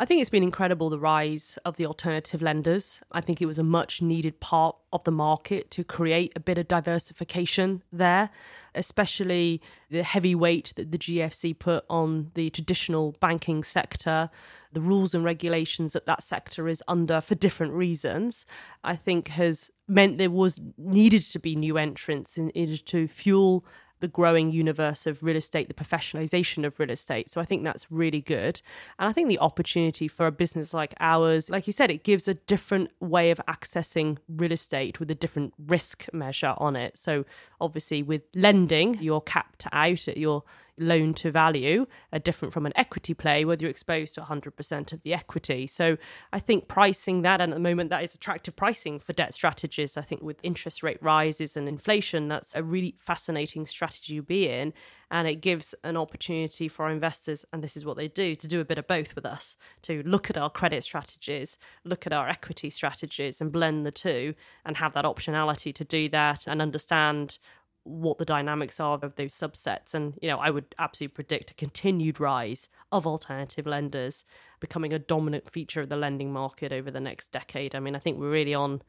I 0.00 0.06
think 0.06 0.22
it's 0.22 0.30
been 0.30 0.42
incredible 0.42 0.88
the 0.88 0.98
rise 0.98 1.58
of 1.62 1.76
the 1.76 1.84
alternative 1.84 2.40
lenders. 2.40 3.00
I 3.12 3.20
think 3.20 3.42
it 3.42 3.46
was 3.46 3.58
a 3.58 3.62
much 3.62 4.00
needed 4.00 4.40
part 4.40 4.74
of 4.94 5.04
the 5.04 5.10
market 5.10 5.70
to 5.72 5.84
create 5.84 6.32
a 6.34 6.40
bit 6.40 6.56
of 6.56 6.68
diversification 6.68 7.82
there, 7.92 8.30
especially 8.74 9.60
the 9.90 10.02
heavy 10.02 10.34
weight 10.34 10.72
that 10.76 10.90
the 10.90 10.96
GFC 10.96 11.58
put 11.58 11.84
on 11.90 12.30
the 12.32 12.48
traditional 12.48 13.14
banking 13.20 13.62
sector, 13.62 14.30
the 14.72 14.80
rules 14.80 15.14
and 15.14 15.22
regulations 15.22 15.92
that 15.92 16.06
that 16.06 16.22
sector 16.22 16.66
is 16.66 16.82
under 16.88 17.20
for 17.20 17.34
different 17.34 17.74
reasons. 17.74 18.46
I 18.82 18.96
think 18.96 19.28
has 19.28 19.70
meant 19.86 20.16
there 20.16 20.30
was 20.30 20.62
needed 20.78 21.20
to 21.24 21.38
be 21.38 21.54
new 21.54 21.76
entrants 21.76 22.38
in 22.38 22.50
order 22.56 22.78
to 22.78 23.06
fuel 23.06 23.66
the 24.00 24.08
growing 24.08 24.50
universe 24.50 25.06
of 25.06 25.22
real 25.22 25.36
estate, 25.36 25.68
the 25.68 25.74
professionalization 25.74 26.66
of 26.66 26.78
real 26.78 26.90
estate. 26.90 27.30
So 27.30 27.40
I 27.40 27.44
think 27.44 27.64
that's 27.64 27.90
really 27.90 28.20
good. 28.20 28.60
And 28.98 29.08
I 29.08 29.12
think 29.12 29.28
the 29.28 29.38
opportunity 29.38 30.08
for 30.08 30.26
a 30.26 30.32
business 30.32 30.74
like 30.74 30.94
ours, 31.00 31.48
like 31.50 31.66
you 31.66 31.72
said, 31.72 31.90
it 31.90 32.02
gives 32.02 32.26
a 32.26 32.34
different 32.34 32.90
way 33.00 33.30
of 33.30 33.40
accessing 33.48 34.18
real 34.28 34.52
estate 34.52 35.00
with 35.00 35.10
a 35.10 35.14
different 35.14 35.54
risk 35.66 36.06
measure 36.12 36.54
on 36.56 36.76
it. 36.76 36.96
So 36.98 37.24
obviously, 37.60 38.02
with 38.02 38.22
lending, 38.34 38.98
you're 39.00 39.20
capped 39.20 39.66
out 39.72 40.08
at 40.08 40.16
your 40.16 40.42
loan 40.80 41.14
to 41.14 41.30
value 41.30 41.86
are 42.12 42.18
different 42.18 42.52
from 42.52 42.66
an 42.66 42.72
equity 42.76 43.14
play, 43.14 43.44
whether 43.44 43.62
you're 43.64 43.70
exposed 43.70 44.14
to 44.14 44.22
100% 44.22 44.92
of 44.92 45.02
the 45.02 45.14
equity. 45.14 45.66
So 45.66 45.96
I 46.32 46.40
think 46.40 46.68
pricing 46.68 47.22
that, 47.22 47.40
and 47.40 47.52
at 47.52 47.56
the 47.56 47.60
moment, 47.60 47.90
that 47.90 48.02
is 48.02 48.14
attractive 48.14 48.56
pricing 48.56 48.98
for 48.98 49.12
debt 49.12 49.34
strategies. 49.34 49.96
I 49.96 50.02
think 50.02 50.22
with 50.22 50.38
interest 50.42 50.82
rate 50.82 51.02
rises 51.02 51.56
and 51.56 51.68
inflation, 51.68 52.28
that's 52.28 52.54
a 52.54 52.62
really 52.62 52.94
fascinating 52.98 53.66
strategy 53.66 54.16
to 54.16 54.22
be 54.22 54.48
in. 54.48 54.72
And 55.12 55.26
it 55.26 55.40
gives 55.40 55.74
an 55.82 55.96
opportunity 55.96 56.68
for 56.68 56.84
our 56.84 56.90
investors, 56.92 57.44
and 57.52 57.64
this 57.64 57.76
is 57.76 57.84
what 57.84 57.96
they 57.96 58.06
do, 58.06 58.36
to 58.36 58.46
do 58.46 58.60
a 58.60 58.64
bit 58.64 58.78
of 58.78 58.86
both 58.86 59.16
with 59.16 59.26
us, 59.26 59.56
to 59.82 60.04
look 60.04 60.30
at 60.30 60.38
our 60.38 60.48
credit 60.48 60.84
strategies, 60.84 61.58
look 61.84 62.06
at 62.06 62.12
our 62.12 62.28
equity 62.28 62.70
strategies, 62.70 63.40
and 63.40 63.50
blend 63.50 63.84
the 63.84 63.90
two, 63.90 64.34
and 64.64 64.76
have 64.76 64.92
that 64.94 65.04
optionality 65.04 65.74
to 65.74 65.84
do 65.84 66.08
that 66.10 66.46
and 66.46 66.62
understand 66.62 67.38
what 67.84 68.18
the 68.18 68.24
dynamics 68.24 68.78
are 68.78 68.98
of 69.02 69.16
those 69.16 69.34
subsets. 69.34 69.94
And, 69.94 70.18
you 70.20 70.28
know, 70.28 70.38
I 70.38 70.50
would 70.50 70.74
absolutely 70.78 71.14
predict 71.14 71.50
a 71.50 71.54
continued 71.54 72.20
rise 72.20 72.68
of 72.92 73.06
alternative 73.06 73.66
lenders 73.66 74.24
becoming 74.60 74.92
a 74.92 74.98
dominant 74.98 75.50
feature 75.50 75.80
of 75.80 75.88
the 75.88 75.96
lending 75.96 76.32
market 76.32 76.72
over 76.72 76.90
the 76.90 77.00
next 77.00 77.32
decade. 77.32 77.74
I 77.74 77.80
mean, 77.80 77.96
I 77.96 77.98
think 77.98 78.18
we're 78.18 78.30
really 78.30 78.54
on 78.54 78.82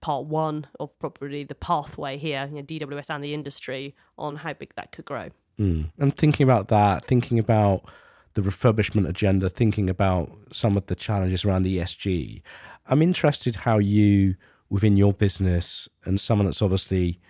part 0.00 0.26
one 0.26 0.66
of 0.80 0.98
probably 0.98 1.44
the 1.44 1.54
pathway 1.54 2.18
here, 2.18 2.48
you 2.50 2.56
know, 2.56 2.62
DWS 2.62 3.10
and 3.10 3.22
the 3.22 3.32
industry 3.32 3.94
on 4.18 4.36
how 4.36 4.52
big 4.52 4.74
that 4.74 4.92
could 4.92 5.04
grow. 5.04 5.30
Mm. 5.58 5.90
And 5.98 6.16
thinking 6.16 6.44
about 6.44 6.68
that, 6.68 7.04
thinking 7.06 7.38
about 7.38 7.88
the 8.34 8.42
refurbishment 8.42 9.08
agenda, 9.08 9.48
thinking 9.48 9.88
about 9.88 10.30
some 10.50 10.76
of 10.76 10.86
the 10.86 10.96
challenges 10.96 11.44
around 11.44 11.66
ESG, 11.66 12.42
I'm 12.86 13.02
interested 13.02 13.56
how 13.56 13.78
you, 13.78 14.34
within 14.68 14.96
your 14.96 15.12
business, 15.12 15.88
and 16.04 16.20
someone 16.20 16.46
that's 16.46 16.62
obviously 16.62 17.20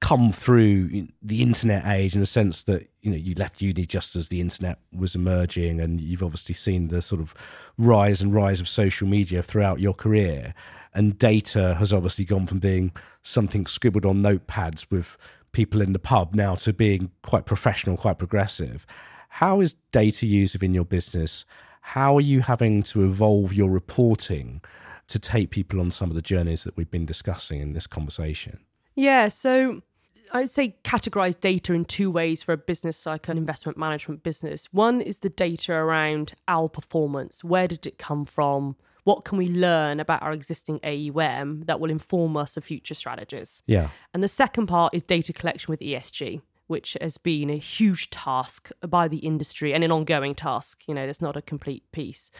come 0.00 0.32
through 0.32 1.06
the 1.22 1.42
internet 1.42 1.86
age 1.86 2.14
in 2.14 2.20
the 2.20 2.26
sense 2.26 2.64
that 2.64 2.88
you 3.02 3.10
know 3.10 3.16
you 3.16 3.34
left 3.34 3.60
uni 3.60 3.84
just 3.84 4.16
as 4.16 4.28
the 4.28 4.40
internet 4.40 4.78
was 4.96 5.14
emerging 5.14 5.78
and 5.78 6.00
you've 6.00 6.22
obviously 6.22 6.54
seen 6.54 6.88
the 6.88 7.02
sort 7.02 7.20
of 7.20 7.34
rise 7.76 8.22
and 8.22 8.34
rise 8.34 8.60
of 8.60 8.68
social 8.68 9.06
media 9.06 9.42
throughout 9.42 9.78
your 9.78 9.94
career. 9.94 10.54
And 10.94 11.18
data 11.18 11.74
has 11.74 11.92
obviously 11.92 12.24
gone 12.24 12.46
from 12.46 12.58
being 12.58 12.92
something 13.22 13.66
scribbled 13.66 14.06
on 14.06 14.22
notepads 14.22 14.90
with 14.90 15.16
people 15.52 15.80
in 15.82 15.92
the 15.92 15.98
pub 15.98 16.34
now 16.34 16.54
to 16.54 16.72
being 16.72 17.10
quite 17.22 17.44
professional 17.44 17.96
quite 17.96 18.18
progressive. 18.18 18.86
How 19.28 19.60
is 19.60 19.76
data 19.92 20.26
used 20.26 20.54
within 20.54 20.74
your 20.74 20.84
business? 20.84 21.44
How 21.82 22.16
are 22.16 22.22
you 22.22 22.40
having 22.40 22.82
to 22.84 23.04
evolve 23.04 23.52
your 23.52 23.70
reporting 23.70 24.62
to 25.08 25.18
take 25.18 25.50
people 25.50 25.80
on 25.80 25.90
some 25.90 26.08
of 26.08 26.14
the 26.14 26.22
journeys 26.22 26.64
that 26.64 26.76
we've 26.76 26.90
been 26.90 27.06
discussing 27.06 27.60
in 27.60 27.74
this 27.74 27.86
conversation? 27.86 28.60
Yeah 28.94 29.28
so 29.28 29.82
I'd 30.32 30.50
say 30.50 30.76
categorize 30.84 31.38
data 31.38 31.72
in 31.72 31.84
two 31.84 32.10
ways 32.10 32.42
for 32.42 32.52
a 32.52 32.56
business 32.56 33.06
like 33.06 33.28
an 33.28 33.36
investment 33.36 33.76
management 33.76 34.22
business. 34.22 34.68
One 34.72 35.00
is 35.00 35.18
the 35.18 35.30
data 35.30 35.72
around 35.72 36.34
our 36.46 36.68
performance. 36.68 37.42
Where 37.42 37.68
did 37.68 37.86
it 37.86 37.98
come 37.98 38.24
from? 38.24 38.76
What 39.04 39.24
can 39.24 39.38
we 39.38 39.48
learn 39.48 39.98
about 39.98 40.22
our 40.22 40.32
existing 40.32 40.78
AUM 40.84 41.62
that 41.66 41.80
will 41.80 41.90
inform 41.90 42.36
us 42.36 42.56
of 42.56 42.64
future 42.64 42.94
strategies? 42.94 43.62
Yeah. 43.66 43.88
And 44.12 44.22
the 44.22 44.28
second 44.28 44.66
part 44.66 44.94
is 44.94 45.02
data 45.02 45.32
collection 45.32 45.72
with 45.72 45.80
ESG, 45.80 46.42
which 46.66 46.96
has 47.00 47.18
been 47.18 47.50
a 47.50 47.56
huge 47.56 48.10
task 48.10 48.70
by 48.86 49.08
the 49.08 49.18
industry 49.18 49.72
and 49.72 49.82
an 49.82 49.90
ongoing 49.90 50.34
task. 50.34 50.82
You 50.86 50.94
know, 50.94 51.04
it's 51.04 51.20
not 51.20 51.36
a 51.36 51.42
complete 51.42 51.90
piece. 51.92 52.30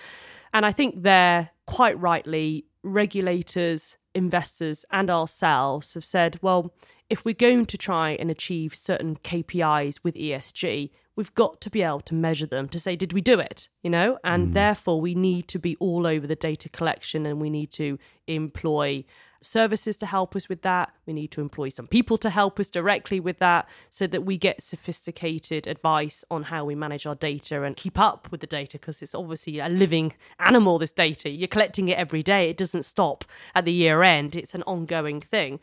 And 0.53 0.66
I 0.66 0.72
think 0.72 1.03
there, 1.03 1.50
quite 1.66 1.98
rightly, 1.98 2.66
regulators, 2.83 3.96
investors, 4.14 4.85
and 4.90 5.11
ourselves 5.11 5.94
have 5.94 6.05
said, 6.05 6.38
well, 6.42 6.73
if 7.09 7.25
we're 7.25 7.35
going 7.35 7.66
to 7.66 7.79
try 7.79 8.11
and 8.11 8.31
achieve 8.31 8.75
certain 8.75 9.16
KPIs 9.16 10.01
with 10.03 10.14
ESG, 10.14 10.90
we've 11.16 11.35
got 11.35 11.61
to 11.61 11.70
be 11.70 11.83
able 11.83 12.01
to 12.01 12.14
measure 12.14 12.46
them 12.46 12.68
to 12.68 12.81
say, 12.81 12.96
did 12.96 13.12
we 13.12 13.20
do 13.20 13.38
it? 13.40 13.68
You 13.83 13.90
know, 13.90 14.18
and 14.25 14.49
mm. 14.49 14.55
therefore 14.55 15.01
we 15.01 15.14
need 15.14 15.49
to 15.49 15.59
be 15.59 15.77
all 15.81 16.07
over 16.07 16.27
the 16.27 16.37
data 16.37 16.68
collection 16.68 17.27
and 17.27 17.40
we 17.40 17.51
need 17.51 17.73
to 17.73 17.99
employ 18.27 19.05
services 19.42 19.96
to 19.98 20.07
help 20.07 20.37
us 20.37 20.48
with 20.48 20.62
that. 20.62 20.92
We 21.07 21.12
need 21.12 21.31
to 21.33 21.40
employ 21.40 21.68
some 21.68 21.87
people 21.87 22.18
to 22.18 22.31
help 22.31 22.61
us 22.61 22.68
directly 22.68 23.20
with 23.20 23.38
that 23.38 23.68
so 23.90 24.07
that 24.07 24.22
we 24.22 24.37
get 24.37 24.62
sophisticated 24.62 25.66
advice 25.66 26.24
on 26.31 26.44
how 26.44 26.64
we 26.64 26.74
manage 26.74 27.07
our 27.07 27.14
data 27.14 27.62
and 27.62 27.76
keep 27.76 27.98
up 27.98 28.29
with 28.31 28.40
the 28.40 28.46
data 28.46 28.79
because 28.79 29.03
it's 29.03 29.14
obviously 29.14 29.59
a 29.59 29.68
living 29.68 30.12
animal, 30.38 30.79
this 30.79 30.92
data. 30.92 31.31
You're 31.31 31.48
collecting 31.48 31.88
it 31.88 31.98
every 31.98 32.22
day, 32.22 32.50
it 32.50 32.57
doesn't 32.57 32.85
stop 32.85 33.24
at 33.55 33.64
the 33.64 33.72
year 33.72 34.03
end, 34.03 34.37
it's 34.37 34.55
an 34.55 34.62
ongoing 34.64 35.20
thing. 35.20 35.61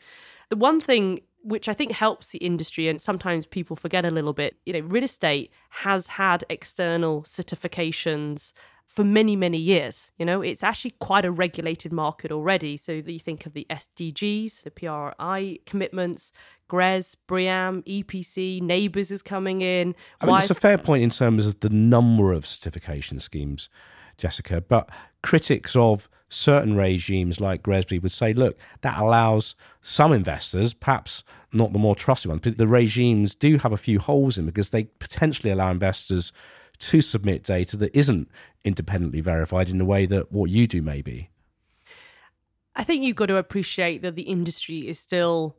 The 0.48 0.56
one 0.56 0.80
thing 0.80 1.20
which 1.42 1.68
I 1.68 1.72
think 1.72 1.92
helps 1.92 2.28
the 2.28 2.38
industry, 2.38 2.88
and 2.88 3.00
sometimes 3.00 3.46
people 3.46 3.76
forget 3.76 4.04
a 4.04 4.10
little 4.10 4.32
bit. 4.32 4.56
You 4.66 4.72
know, 4.72 4.80
real 4.80 5.04
estate 5.04 5.50
has 5.70 6.08
had 6.08 6.44
external 6.50 7.22
certifications 7.22 8.52
for 8.88 9.04
many, 9.04 9.36
many 9.36 9.58
years. 9.58 10.10
You 10.18 10.24
know, 10.24 10.40
it's 10.40 10.62
actually 10.62 10.94
quite 10.98 11.26
a 11.26 11.30
regulated 11.30 11.92
market 11.92 12.32
already. 12.32 12.76
So 12.76 13.02
that 13.02 13.12
you 13.12 13.20
think 13.20 13.44
of 13.46 13.52
the 13.52 13.66
SDGs, 13.70 14.64
the 14.64 14.70
PRI 14.70 15.58
commitments, 15.66 16.32
GRESB, 16.70 17.16
BREEAM, 17.28 17.82
EPC, 17.84 18.62
NABERS 18.62 19.12
is 19.12 19.22
coming 19.22 19.60
in. 19.60 19.94
I 20.20 20.26
mean, 20.26 20.38
it's 20.38 20.50
a 20.50 20.54
fair 20.54 20.78
point 20.78 21.02
in 21.02 21.10
terms 21.10 21.46
of 21.46 21.60
the 21.60 21.68
number 21.68 22.32
of 22.32 22.46
certification 22.46 23.20
schemes, 23.20 23.68
Jessica, 24.16 24.62
but 24.62 24.88
critics 25.22 25.76
of 25.76 26.08
certain 26.30 26.76
regimes 26.76 27.40
like 27.40 27.62
GRESB 27.62 28.02
would 28.02 28.12
say, 28.12 28.32
look, 28.32 28.58
that 28.80 28.98
allows 28.98 29.54
some 29.82 30.12
investors, 30.12 30.74
perhaps 30.74 31.24
not 31.52 31.72
the 31.72 31.78
more 31.78 31.94
trusted 31.94 32.30
ones, 32.30 32.40
but 32.42 32.58
the 32.58 32.66
regimes 32.66 33.34
do 33.34 33.58
have 33.58 33.72
a 33.72 33.78
few 33.78 33.98
holes 33.98 34.38
in 34.38 34.46
because 34.46 34.70
they 34.70 34.84
potentially 34.84 35.50
allow 35.50 35.70
investors 35.70 36.32
to 36.78 37.00
submit 37.00 37.44
data 37.44 37.76
that 37.76 37.96
isn't 37.96 38.28
independently 38.64 39.20
verified 39.20 39.68
in 39.68 39.78
the 39.78 39.84
way 39.84 40.06
that 40.06 40.32
what 40.32 40.50
you 40.50 40.66
do 40.66 40.82
may 40.82 41.02
be? 41.02 41.30
I 42.74 42.84
think 42.84 43.02
you've 43.02 43.16
got 43.16 43.26
to 43.26 43.36
appreciate 43.36 44.02
that 44.02 44.14
the 44.14 44.22
industry 44.22 44.86
is 44.86 44.98
still 44.98 45.56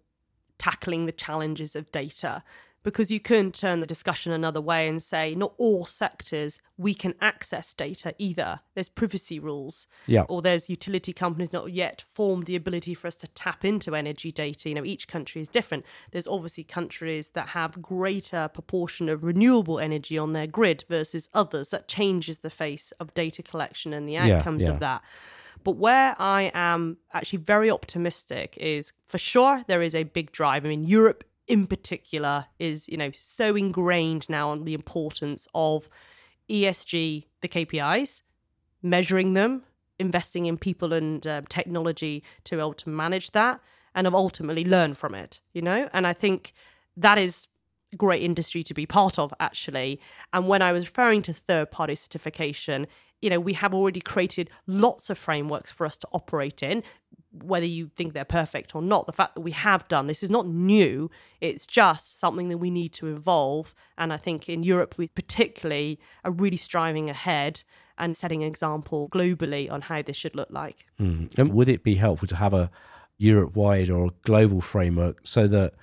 tackling 0.58 1.06
the 1.06 1.12
challenges 1.12 1.76
of 1.76 1.92
data 1.92 2.44
because 2.84 3.12
you 3.12 3.20
couldn't 3.20 3.56
turn 3.56 3.80
the 3.80 3.86
discussion 3.86 4.32
another 4.32 4.62
way 4.62 4.88
and 4.88 5.02
say 5.02 5.36
not 5.36 5.54
all 5.58 5.86
sectors 5.86 6.60
we 6.78 6.94
can 6.94 7.14
access 7.22 7.74
data 7.74 8.14
either 8.18 8.62
there's 8.74 8.90
privacy 8.90 9.40
rules 9.40 9.88
yeah. 10.08 10.24
or 10.30 10.42
there's 10.42 10.70
utility 10.70 11.14
companies 11.14 11.52
not 11.52 11.72
yet 11.72 12.04
formed 12.08 12.46
the 12.46 12.56
ability 12.56 12.94
for 12.94 13.08
us 13.08 13.16
to 13.16 13.28
tap 13.30 13.66
into 13.66 13.96
energy 13.96 14.32
data 14.32 14.70
you 14.70 14.76
know 14.76 14.86
each 14.86 15.08
country 15.08 15.42
is 15.42 15.50
different 15.50 15.86
there's 16.12 16.28
obviously 16.28 16.64
countries 16.64 17.32
that 17.32 17.50
have 17.50 17.82
greater 17.82 18.48
proportion 18.48 19.10
of 19.10 19.24
renewable 19.24 19.80
energy 19.80 20.18
on 20.18 20.34
their 20.34 20.48
grid 20.48 20.84
versus 20.90 21.30
others 21.34 21.70
that 21.70 21.88
changes 21.88 22.40
the 22.40 22.50
face 22.50 22.92
of 23.00 23.14
data 23.14 23.44
collection 23.44 23.94
and 23.94 24.08
the 24.08 24.18
outcomes 24.18 24.64
yeah, 24.64 24.70
yeah. 24.70 24.74
of 24.74 24.80
that 24.80 25.02
but 25.64 25.76
where 25.76 26.16
I 26.20 26.52
am 26.54 26.98
actually 27.14 27.40
very 27.40 27.70
optimistic 27.70 28.58
is 28.60 28.94
for 29.06 29.18
sure 29.18 29.64
there 29.68 29.82
is 29.82 29.94
a 29.94 30.04
big 30.04 30.32
drive. 30.32 30.66
I 30.66 30.70
mean, 30.70 30.84
Europe 30.84 31.24
in 31.50 31.66
particular 31.68 32.46
is 32.60 32.88
you 32.88 32.96
know 32.96 33.12
so 33.14 33.56
ingrained 33.56 34.30
now 34.30 34.50
on 34.50 34.64
the 34.64 34.74
importance 34.74 35.48
of 35.54 35.90
ESG, 36.50 37.26
the 37.42 37.48
KPIs, 37.48 38.22
measuring 38.82 39.34
them, 39.34 39.64
investing 40.00 40.46
in 40.46 40.58
people 40.58 40.94
and 40.94 41.26
uh, 41.28 41.42
technology 41.50 42.24
to 42.46 42.56
be 42.56 42.60
able 42.60 42.74
to 42.76 42.90
manage 42.90 43.32
that, 43.32 43.60
and 43.94 44.06
have 44.06 44.16
ultimately 44.16 44.64
learn 44.64 44.94
from 44.94 45.14
it. 45.14 45.42
You 45.52 45.64
know, 45.64 45.90
and 45.92 46.08
I 46.08 46.14
think 46.14 46.54
that 46.96 47.18
is 47.18 47.48
great 47.98 48.22
industry 48.22 48.62
to 48.64 48.74
be 48.74 48.86
part 48.86 49.18
of 49.18 49.34
actually 49.40 50.00
and 50.32 50.48
when 50.48 50.62
i 50.62 50.72
was 50.72 50.86
referring 50.86 51.24
to 51.24 51.34
third 51.34 51.72
party 51.72 51.96
certification 51.96 52.86
you 53.20 53.32
know 53.32 53.40
we 53.40 53.54
have 53.54 53.74
already 53.74 54.00
created 54.00 54.48
lots 54.68 55.10
of 55.10 55.18
frameworks 55.18 55.72
for 55.72 55.88
us 55.88 55.98
to 55.98 56.08
operate 56.12 56.62
in 56.62 56.84
whether 57.32 57.66
you 57.66 57.92
think 57.96 58.14
they're 58.14 58.26
perfect 58.26 58.74
or 58.76 58.82
not, 58.82 59.06
the 59.06 59.14
fact 59.14 59.36
that 59.36 59.42
we 59.42 59.52
have 59.52 59.88
done 59.88 60.08
this 60.08 60.24
is 60.24 60.30
not 60.30 60.48
new. 60.48 61.12
It's 61.42 61.66
just 61.66 62.20
something 62.20 62.50
that 62.50 62.58
we 62.58 62.72
need 62.72 62.94
to 62.94 63.08
evolve. 63.08 63.76
And 63.98 64.12
I 64.12 64.18
think 64.18 64.50
in 64.50 64.64
Europe, 64.64 64.96
we 64.98 65.08
particularly 65.08 66.00
are 66.24 66.32
really 66.32 66.58
striving 66.58 67.10
ahead 67.10 67.64
and 67.98 68.16
setting 68.18 68.42
an 68.42 68.48
example 68.48 69.10
globally 69.10 69.70
on 69.72 69.82
how 69.82 70.02
this 70.02 70.16
should 70.16 70.36
look 70.36 70.50
like. 70.50 70.86
Mm. 71.00 71.38
And 71.38 71.54
would 71.54 71.70
it 71.70 71.84
be 71.84 71.96
helpful 71.96 72.28
to 72.30 72.36
have 72.36 72.54
a 72.54 72.72
Europe 73.18 73.56
wide 73.56 73.90
or 73.90 74.06
a 74.06 74.12
global 74.24 74.62
framework 74.62 75.20
so 75.24 75.48
that 75.48 75.74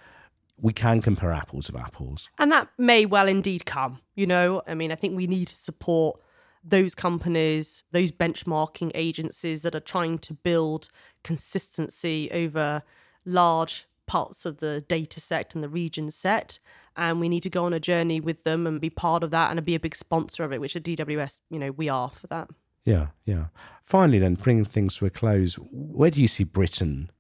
we 0.59 0.73
can 0.73 1.01
compare 1.03 1.33
apples 1.33 1.71
with 1.71 1.81
apples? 1.81 2.29
And 2.39 2.51
that 2.51 2.69
may 2.79 3.07
well 3.07 3.29
indeed 3.29 3.67
come. 3.67 4.01
You 4.15 4.27
know, 4.27 4.63
I 4.67 4.75
mean, 4.75 4.91
I 4.91 4.97
think 4.97 5.15
we 5.15 5.27
need 5.27 5.49
to 5.49 5.57
support 5.57 6.21
those 6.69 6.95
companies, 6.95 7.85
those 7.93 8.11
benchmarking 8.11 8.91
agencies 8.95 9.63
that 9.63 9.75
are 9.75 9.81
trying 9.81 10.19
to 10.19 10.35
build 10.35 10.89
consistency 11.23 12.31
over 12.33 12.83
large 13.25 13.87
parts 14.07 14.45
of 14.45 14.59
the 14.59 14.85
data 14.89 15.21
set 15.21 15.55
and 15.55 15.63
the 15.63 15.69
region 15.69 16.11
set. 16.11 16.59
And 16.97 17.21
we 17.21 17.29
need 17.29 17.43
to 17.43 17.51
go 17.51 17.65
on 17.65 17.73
a 17.73 17.81
journey 17.81 18.21
with 18.21 18.45
them 18.45 18.67
and 18.67 18.81
be 18.81 18.91
part 18.91 19.23
of 19.23 19.31
that 19.31 19.51
and 19.51 19.65
be 19.65 19.75
a 19.75 19.81
big 19.81 19.95
sponsor 19.95 20.45
of 20.45 20.53
it, 20.53 20.61
which 20.61 20.77
at 20.77 20.83
DWS, 20.83 21.41
you 21.51 21.59
know, 21.59 21.71
we 21.71 21.89
are 21.89 22.11
for 22.11 22.27
that. 22.29 22.49
Yeah, 22.85 23.09
yeah. 23.25 23.47
Finally, 23.83 24.21
then, 24.21 24.35
bringing 24.35 24.65
things 24.65 24.97
to 24.97 25.07
a 25.07 25.11
close, 25.11 25.55
where 25.55 26.11
do 26.11 26.23
you 26.23 26.29
see 26.29 26.45
Britain 26.45 27.11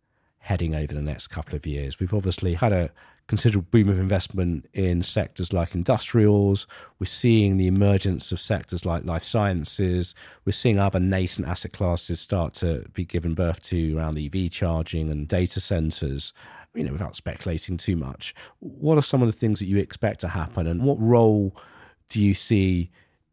heading 0.46 0.76
over 0.76 0.94
the 0.94 1.02
next 1.02 1.26
couple 1.26 1.56
of 1.56 1.66
years? 1.66 1.98
We've 1.98 2.14
obviously 2.14 2.54
had 2.54 2.72
a 2.72 2.90
considerable 3.26 3.66
boom 3.72 3.88
of 3.88 3.98
investment 3.98 4.68
in 4.72 5.02
sectors 5.02 5.52
like 5.52 5.74
industrials. 5.74 6.68
We're 7.00 7.06
seeing 7.06 7.56
the 7.56 7.66
emergence 7.66 8.30
of 8.30 8.38
sectors 8.38 8.86
like 8.86 9.04
life 9.04 9.24
sciences. 9.24 10.14
We're 10.44 10.52
seeing 10.52 10.78
other 10.78 11.00
nascent 11.00 11.48
asset 11.48 11.72
classes 11.72 12.20
start 12.20 12.54
to 12.54 12.84
be 12.94 13.04
given 13.04 13.34
birth 13.34 13.60
to 13.64 13.98
around 13.98 14.18
EV 14.18 14.50
charging 14.52 15.10
and 15.10 15.26
data 15.26 15.60
centers. 15.60 16.32
You 16.74 16.84
know, 16.84 16.92
without 16.92 17.16
speculating 17.16 17.76
too 17.76 17.96
much, 17.96 18.32
what 18.60 18.98
are 18.98 19.02
some 19.02 19.22
of 19.22 19.26
the 19.26 19.32
things 19.32 19.58
that 19.58 19.66
you 19.66 19.78
expect 19.78 20.20
to 20.20 20.28
happen, 20.28 20.66
and 20.66 20.82
what 20.82 21.00
role 21.00 21.56
do 22.08 22.22
you 22.22 22.34
see 22.34 22.90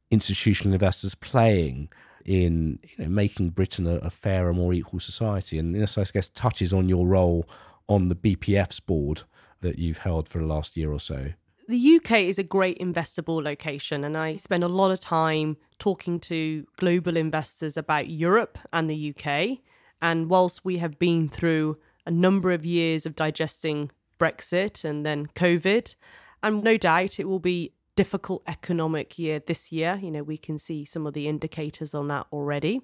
institutional 0.10 0.74
investors 0.74 1.14
playing 1.14 1.90
in 2.26 2.80
you 2.84 3.06
know, 3.06 3.10
making 3.10 3.50
Britain 3.50 3.88
a, 3.88 3.96
a 3.98 4.10
fairer, 4.10 4.54
more 4.54 4.74
equal 4.74 5.00
society? 5.00 5.58
And 5.58 5.76
this, 5.76 5.98
I 5.98 6.04
guess, 6.06 6.30
touches 6.30 6.74
on 6.74 6.90
your 6.90 7.08
role 7.08 7.48
on 7.88 8.08
the 8.08 8.16
BPF's 8.16 8.80
board 8.80 9.24
that 9.62 9.80
you've 9.80 10.00
held 10.00 10.30
for 10.30 10.40
the 10.40 10.46
last 10.46 10.78
year 10.78 10.92
or 10.92 11.00
so? 11.00 11.34
The 11.68 11.96
UK 11.96 12.12
is 12.24 12.38
a 12.38 12.44
great 12.44 12.78
investable 12.80 13.42
location, 13.42 14.04
and 14.04 14.18
I 14.18 14.36
spend 14.36 14.64
a 14.64 14.68
lot 14.68 14.92
of 14.92 15.00
time 15.00 15.58
talking 15.80 16.20
to 16.22 16.68
global 16.78 17.16
investors 17.16 17.78
about 17.78 18.10
Europe 18.10 18.60
and 18.74 18.90
the 18.90 19.16
UK. 19.16 19.60
And 20.02 20.30
whilst 20.30 20.66
we 20.66 20.78
have 20.78 21.00
been 21.00 21.30
through 21.30 21.78
a 22.06 22.12
number 22.12 22.52
of 22.52 22.66
years 22.66 23.06
of 23.06 23.16
digesting 23.16 23.92
Brexit 24.20 24.84
and 24.84 25.06
then 25.06 25.28
COVID, 25.28 25.96
and 26.42 26.64
no 26.64 26.76
doubt 26.76 27.20
it 27.20 27.28
will 27.28 27.40
be 27.40 27.72
difficult 27.96 28.44
economic 28.48 29.18
year 29.20 29.40
this 29.40 29.72
year. 29.72 30.00
You 30.02 30.12
know, 30.12 30.24
we 30.24 30.38
can 30.38 30.58
see 30.58 30.86
some 30.86 31.06
of 31.06 31.14
the 31.14 31.28
indicators 31.28 31.94
on 31.94 32.08
that 32.10 32.28
already. 32.32 32.82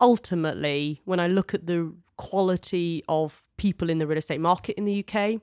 Ultimately, 0.00 1.02
when 1.04 1.20
I 1.20 1.26
look 1.26 1.52
at 1.52 1.66
the 1.66 1.92
quality 2.16 3.04
of 3.08 3.42
people 3.56 3.90
in 3.90 3.98
the 3.98 4.06
real 4.06 4.18
estate 4.18 4.40
market 4.40 4.76
in 4.76 4.84
the 4.84 5.04
UK, 5.06 5.40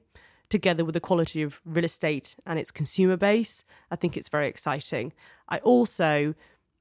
together 0.50 0.86
with 0.86 0.94
the 0.94 1.00
quality 1.00 1.42
of 1.42 1.62
real 1.66 1.86
estate 1.86 2.36
and 2.46 2.58
its 2.58 2.72
consumer 2.72 3.18
base, 3.18 3.64
I 3.92 3.96
think 3.96 4.18
it's 4.18 4.30
very 4.30 4.48
exciting. 4.48 5.14
I 5.50 5.60
also 5.60 6.34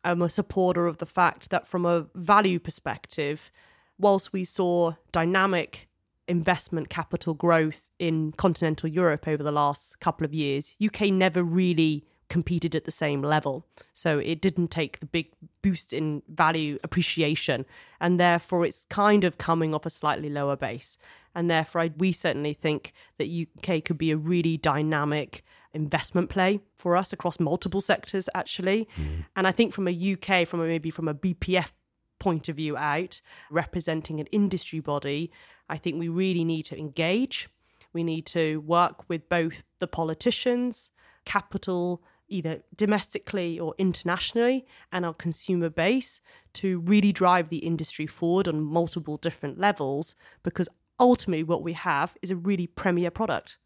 am 0.05 0.23
a 0.23 0.31
supporter 0.31 0.87
of 0.87 0.99
the 0.99 1.07
fact 1.07 1.51
that, 1.51 1.67
from 1.67 1.85
a 1.85 2.07
value 2.15 2.59
perspective, 2.59 3.51
whilst 3.99 4.33
we 4.33 4.45
saw 4.45 4.95
dynamic 5.13 5.89
investment 6.29 6.89
capital 6.89 7.35
growth 7.35 7.89
in 7.99 8.33
continental 8.33 8.89
Europe 8.89 9.29
over 9.29 9.43
the 9.43 9.53
last 9.53 9.99
couple 10.01 10.25
of 10.25 10.35
years, 10.35 10.75
UK 10.85 11.13
never 11.13 11.43
really 11.43 12.07
competed 12.29 12.75
at 12.75 12.85
the 12.85 12.91
same 12.91 13.23
level. 13.23 13.67
So 13.93 14.19
it 14.19 14.41
didn't 14.41 14.69
take 14.69 14.99
the 14.99 15.07
big 15.07 15.33
boost 15.63 15.93
in 15.93 16.23
value 16.29 16.79
appreciation. 16.83 17.65
And 18.01 18.19
therefore, 18.19 18.65
it's 18.65 18.87
kind 18.91 19.25
of 19.25 19.39
coming 19.39 19.75
off 19.75 19.87
a 19.87 19.91
slightly 19.91 20.29
lower 20.29 20.57
base. 20.57 20.99
And 21.35 21.51
therefore, 21.51 21.83
I, 21.83 21.91
we 21.97 22.13
certainly 22.13 22.55
think 22.55 22.93
that 23.19 23.29
UK 23.29 23.85
could 23.85 23.99
be 23.99 24.11
a 24.11 24.17
really 24.17 24.57
dynamic 24.57 25.45
investment 25.73 26.31
play 26.31 26.61
for 26.75 26.97
us 26.97 27.13
across 27.13 27.39
multiple 27.39 27.81
sectors, 27.81 28.29
actually. 28.35 28.89
Mm. 28.97 29.27
And 29.37 29.47
I 29.47 29.53
think 29.53 29.73
from 29.73 29.87
a 29.87 30.17
UK, 30.17 30.49
from 30.49 30.61
a, 30.61 30.67
maybe 30.67 30.91
from 30.91 31.09
a 31.09 31.15
BPF 31.15 31.73
point 32.19 32.49
of 32.49 32.57
view 32.57 32.77
out, 32.77 33.21
representing 33.51 34.19
an 34.19 34.27
industry 34.27 34.81
body, 34.81 35.31
I 35.69 35.77
think 35.77 35.99
we 35.99 36.09
really 36.09 36.45
need 36.45 36.65
to 36.67 36.79
engage. 36.79 37.49
We 37.93 38.05
need 38.05 38.27
to 38.27 38.59
work 38.61 39.09
with 39.09 39.29
both 39.29 39.63
the 39.79 39.87
politicians, 39.87 40.91
capital, 41.25 42.03
either 42.29 42.63
domestically 42.75 43.59
or 43.59 43.75
internationally, 43.79 44.67
and 44.93 45.05
our 45.05 45.15
consumer 45.15 45.71
base 45.71 46.21
to 46.55 46.81
really 46.81 47.13
drive 47.13 47.49
the 47.49 47.59
industry 47.59 48.07
forward 48.07 48.49
on 48.49 48.61
multiple 48.61 49.17
different 49.17 49.59
levels 49.59 50.15
because 50.43 50.69
ultimately 50.99 51.43
what 51.43 51.63
we 51.63 51.75
have 51.75 52.17
is 52.23 52.31
a 52.31 52.37
really 52.37 52.67
premier 52.67 53.11
product, 53.11 53.59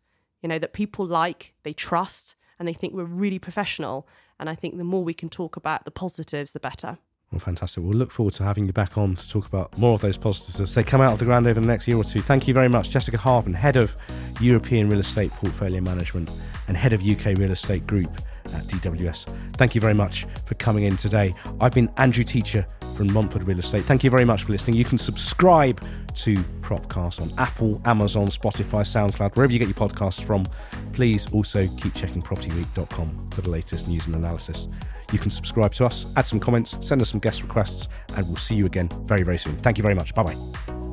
you 0.43 0.49
know, 0.49 0.59
that 0.59 0.73
people 0.73 1.07
like, 1.07 1.55
they 1.63 1.73
trust, 1.73 2.37
and 2.59 2.69
they 2.69 2.73
think 2.75 2.93
we're 2.93 3.05
really 3.05 3.39
professional. 3.39 4.07
And 4.39 4.51
I 4.51 4.55
think 4.55 4.77
the 4.77 4.85
more 4.85 5.05
we 5.05 5.15
can 5.15 5.29
talk 5.29 5.57
about 5.57 5.85
the 5.85 5.91
positives, 5.91 6.53
the 6.53 6.61
better. 6.61 6.99
Well, 7.33 7.38
fantastic. 7.38 7.85
We'll 7.85 7.93
look 7.93 8.11
forward 8.11 8.35
to 8.35 8.45
having 8.45 8.66
you 8.66 8.73
back 8.73 8.99
on 8.99 9.14
to 9.14 9.29
talk 9.29 9.47
about 9.47 9.79
more 9.79 9.95
of 9.95 10.01
those 10.01 10.19
positives 10.19 10.61
as 10.61 10.75
they 10.75 10.83
come 10.83 11.01
out 11.01 11.12
of 11.12 11.21
the 11.21 11.25
ground 11.25 11.47
over 11.47 11.61
the 11.61 11.66
next 11.66 11.87
year 11.87 11.97
or 11.97 12.03
two. 12.03 12.21
Thank 12.21 12.49
you 12.49 12.55
very 12.55 12.69
much, 12.69 12.90
Jessica 12.90 13.19
Hardman, 13.19 13.55
Head 13.55 13.77
of 13.77 13.95
European 14.40 14.88
Real 14.88 14.99
Estate 14.99 15.31
Portfolio 15.31 15.81
Management 15.81 16.29
and 16.66 16.77
Head 16.77 16.93
of 16.93 17.07
UK 17.07 17.38
Real 17.38 17.53
Estate 17.53 17.87
Group 17.87 18.11
at 18.46 18.62
DWS. 18.64 19.57
Thank 19.57 19.74
you 19.74 19.81
very 19.81 19.94
much 19.94 20.26
for 20.44 20.55
coming 20.55 20.85
in 20.85 20.96
today. 20.96 21.35
I've 21.61 21.72
been 21.72 21.91
Andrew 21.97 22.24
Teacher 22.24 22.66
from 22.97 23.12
Montfort 23.12 23.43
Real 23.45 23.59
Estate. 23.59 23.84
Thank 23.84 24.05
you 24.05 24.11
very 24.11 24.24
much 24.24 24.45
for 24.45 24.53
listening. 24.53 24.76
You 24.76 24.84
can 24.84 24.99
subscribe 24.99 25.82
to 26.16 26.36
Propcast 26.61 27.20
on 27.20 27.30
Apple, 27.38 27.80
Amazon, 27.84 28.26
Spotify, 28.26 28.82
SoundCloud, 28.82 29.36
wherever 29.36 29.53
you 29.53 29.59
get 29.59 29.68
your 29.68 29.88
podcasts 29.88 30.22
from. 30.22 30.47
Please 30.93 31.32
also 31.32 31.66
keep 31.78 31.95
checking 31.95 32.22
propertyweek.com 32.22 33.30
for 33.30 33.41
the 33.41 33.51
latest 33.51 33.88
news 33.88 34.07
and 34.07 34.14
analysis. 34.14 34.68
You 35.12 35.18
can 35.18 35.30
subscribe 35.30 35.72
to 35.74 35.86
us, 35.86 36.12
add 36.16 36.26
some 36.26 36.41
comments, 36.41 36.76
send 36.86 37.01
us 37.01 37.11
some 37.11 37.20
guest 37.20 37.43
requests, 37.43 37.88
and 38.16 38.26
we'll 38.26 38.36
see 38.36 38.55
you 38.55 38.66
again 38.66 38.91
very, 39.05 39.22
very 39.22 39.38
soon. 39.38 39.57
Thank 39.59 39.78
you 39.78 39.82
very 39.82 39.95
much. 39.95 40.14
Bye 40.14 40.22
bye. 40.24 40.89